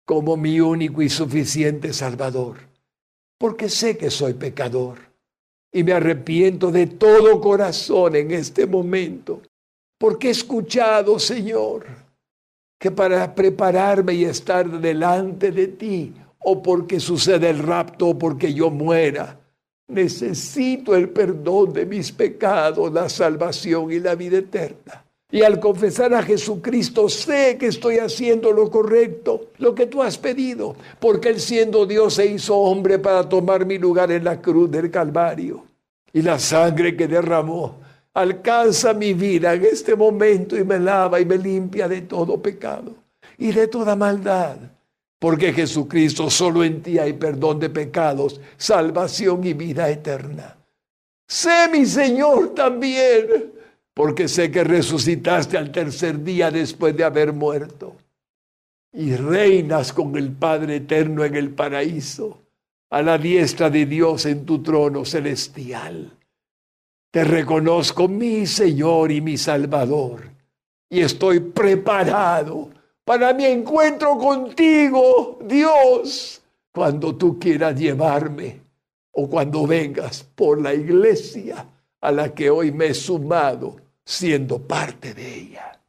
como 0.04 0.36
mi 0.36 0.60
único 0.60 1.02
y 1.02 1.08
suficiente 1.08 1.92
Salvador 1.92 2.70
porque 3.40 3.70
sé 3.70 3.96
que 3.96 4.10
soy 4.10 4.34
pecador 4.34 4.98
y 5.72 5.82
me 5.82 5.94
arrepiento 5.94 6.70
de 6.70 6.86
todo 6.86 7.40
corazón 7.40 8.14
en 8.14 8.32
este 8.32 8.66
momento, 8.66 9.40
porque 10.00 10.28
he 10.28 10.30
escuchado, 10.30 11.18
Señor, 11.18 11.84
que 12.78 12.90
para 12.90 13.34
prepararme 13.34 14.14
y 14.14 14.24
estar 14.24 14.66
delante 14.80 15.52
de 15.52 15.68
ti, 15.68 16.14
o 16.38 16.62
porque 16.62 16.98
sucede 16.98 17.50
el 17.50 17.58
rapto, 17.58 18.08
o 18.08 18.18
porque 18.18 18.54
yo 18.54 18.70
muera, 18.70 19.38
necesito 19.88 20.96
el 20.96 21.10
perdón 21.10 21.74
de 21.74 21.84
mis 21.84 22.12
pecados, 22.12 22.90
la 22.90 23.10
salvación 23.10 23.92
y 23.92 24.00
la 24.00 24.14
vida 24.14 24.38
eterna. 24.38 25.04
Y 25.30 25.42
al 25.42 25.60
confesar 25.60 26.14
a 26.14 26.22
Jesucristo, 26.22 27.10
sé 27.10 27.58
que 27.58 27.66
estoy 27.66 27.98
haciendo 27.98 28.52
lo 28.52 28.70
correcto, 28.70 29.50
lo 29.58 29.74
que 29.74 29.84
tú 29.84 30.02
has 30.02 30.16
pedido, 30.16 30.76
porque 30.98 31.28
Él 31.28 31.40
siendo 31.40 31.84
Dios 31.84 32.14
se 32.14 32.24
hizo 32.24 32.56
hombre 32.56 32.98
para 32.98 33.28
tomar 33.28 33.66
mi 33.66 33.76
lugar 33.76 34.10
en 34.10 34.24
la 34.24 34.40
cruz 34.40 34.70
del 34.70 34.90
Calvario. 34.90 35.62
Y 36.10 36.22
la 36.22 36.38
sangre 36.38 36.96
que 36.96 37.06
derramó 37.06 37.89
alcanza 38.14 38.92
mi 38.94 39.14
vida 39.14 39.54
en 39.54 39.64
este 39.64 39.94
momento 39.94 40.56
y 40.56 40.64
me 40.64 40.78
lava 40.78 41.20
y 41.20 41.24
me 41.24 41.38
limpia 41.38 41.88
de 41.88 42.02
todo 42.02 42.40
pecado 42.40 42.94
y 43.38 43.52
de 43.52 43.68
toda 43.68 43.96
maldad. 43.96 44.56
Porque 45.18 45.52
Jesucristo 45.52 46.30
solo 46.30 46.64
en 46.64 46.82
ti 46.82 46.98
hay 46.98 47.12
perdón 47.12 47.60
de 47.60 47.70
pecados, 47.70 48.40
salvación 48.56 49.44
y 49.44 49.52
vida 49.52 49.88
eterna. 49.90 50.56
Sé 51.28 51.68
mi 51.70 51.86
Señor 51.86 52.54
también 52.54 53.52
porque 53.94 54.28
sé 54.28 54.50
que 54.50 54.64
resucitaste 54.64 55.58
al 55.58 55.70
tercer 55.70 56.22
día 56.22 56.50
después 56.50 56.96
de 56.96 57.04
haber 57.04 57.32
muerto 57.32 57.96
y 58.92 59.14
reinas 59.14 59.92
con 59.92 60.16
el 60.16 60.32
Padre 60.32 60.76
eterno 60.76 61.24
en 61.24 61.36
el 61.36 61.50
paraíso, 61.50 62.42
a 62.90 63.02
la 63.02 63.18
diestra 63.18 63.70
de 63.70 63.86
Dios 63.86 64.26
en 64.26 64.44
tu 64.44 64.62
trono 64.62 65.04
celestial. 65.04 66.16
Te 67.10 67.24
reconozco 67.24 68.06
mi 68.06 68.46
Señor 68.46 69.10
y 69.10 69.20
mi 69.20 69.36
Salvador 69.36 70.30
y 70.88 71.00
estoy 71.00 71.40
preparado 71.40 72.70
para 73.04 73.32
mi 73.32 73.44
encuentro 73.44 74.16
contigo, 74.16 75.38
Dios, 75.44 76.42
cuando 76.72 77.16
tú 77.16 77.38
quieras 77.38 77.78
llevarme 77.78 78.60
o 79.12 79.28
cuando 79.28 79.66
vengas 79.66 80.22
por 80.22 80.60
la 80.60 80.72
iglesia 80.72 81.66
a 82.00 82.12
la 82.12 82.32
que 82.32 82.48
hoy 82.48 82.70
me 82.70 82.86
he 82.86 82.94
sumado 82.94 83.76
siendo 84.04 84.60
parte 84.60 85.12
de 85.12 85.34
ella. 85.34 85.80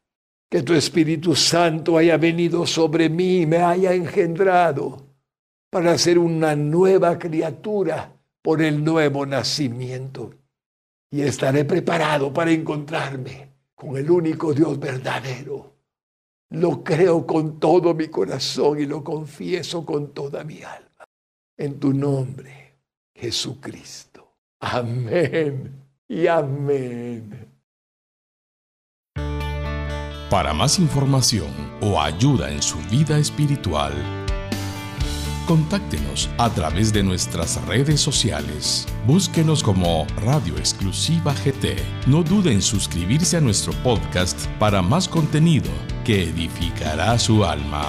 Que 0.48 0.62
tu 0.62 0.74
Espíritu 0.74 1.34
Santo 1.34 1.96
haya 1.96 2.16
venido 2.16 2.66
sobre 2.66 3.08
mí 3.08 3.42
y 3.42 3.46
me 3.46 3.58
haya 3.58 3.94
engendrado 3.94 5.06
para 5.70 5.96
ser 5.96 6.18
una 6.18 6.54
nueva 6.54 7.18
criatura 7.18 8.12
por 8.42 8.60
el 8.60 8.84
nuevo 8.84 9.24
nacimiento. 9.24 10.34
Y 11.12 11.22
estaré 11.22 11.64
preparado 11.64 12.32
para 12.32 12.50
encontrarme 12.50 13.52
con 13.74 13.96
el 13.96 14.10
único 14.10 14.52
Dios 14.52 14.80
verdadero. 14.80 15.72
Lo 16.50 16.82
creo 16.82 17.26
con 17.26 17.60
todo 17.60 17.94
mi 17.94 18.08
corazón 18.08 18.80
y 18.80 18.86
lo 18.86 19.04
confieso 19.04 19.84
con 19.86 20.12
toda 20.12 20.42
mi 20.42 20.62
alma. 20.62 21.06
En 21.56 21.78
tu 21.78 21.92
nombre, 21.92 22.78
Jesucristo. 23.14 24.36
Amén 24.60 25.84
y 26.08 26.26
amén. 26.26 27.48
Para 30.30 30.54
más 30.54 30.78
información 30.78 31.50
o 31.82 32.00
ayuda 32.00 32.50
en 32.50 32.62
su 32.62 32.78
vida 32.90 33.18
espiritual, 33.18 33.92
contáctenos 35.42 36.30
a 36.38 36.50
través 36.50 36.92
de 36.92 37.02
nuestras 37.02 37.64
redes 37.66 38.00
sociales. 38.00 38.86
Búsquenos 39.06 39.62
como 39.62 40.06
Radio 40.24 40.56
Exclusiva 40.56 41.34
GT. 41.34 41.76
No 42.06 42.22
dude 42.22 42.52
en 42.52 42.62
suscribirse 42.62 43.36
a 43.36 43.40
nuestro 43.40 43.72
podcast 43.82 44.46
para 44.58 44.82
más 44.82 45.08
contenido 45.08 45.70
que 46.04 46.24
edificará 46.24 47.18
su 47.18 47.44
alma. 47.44 47.86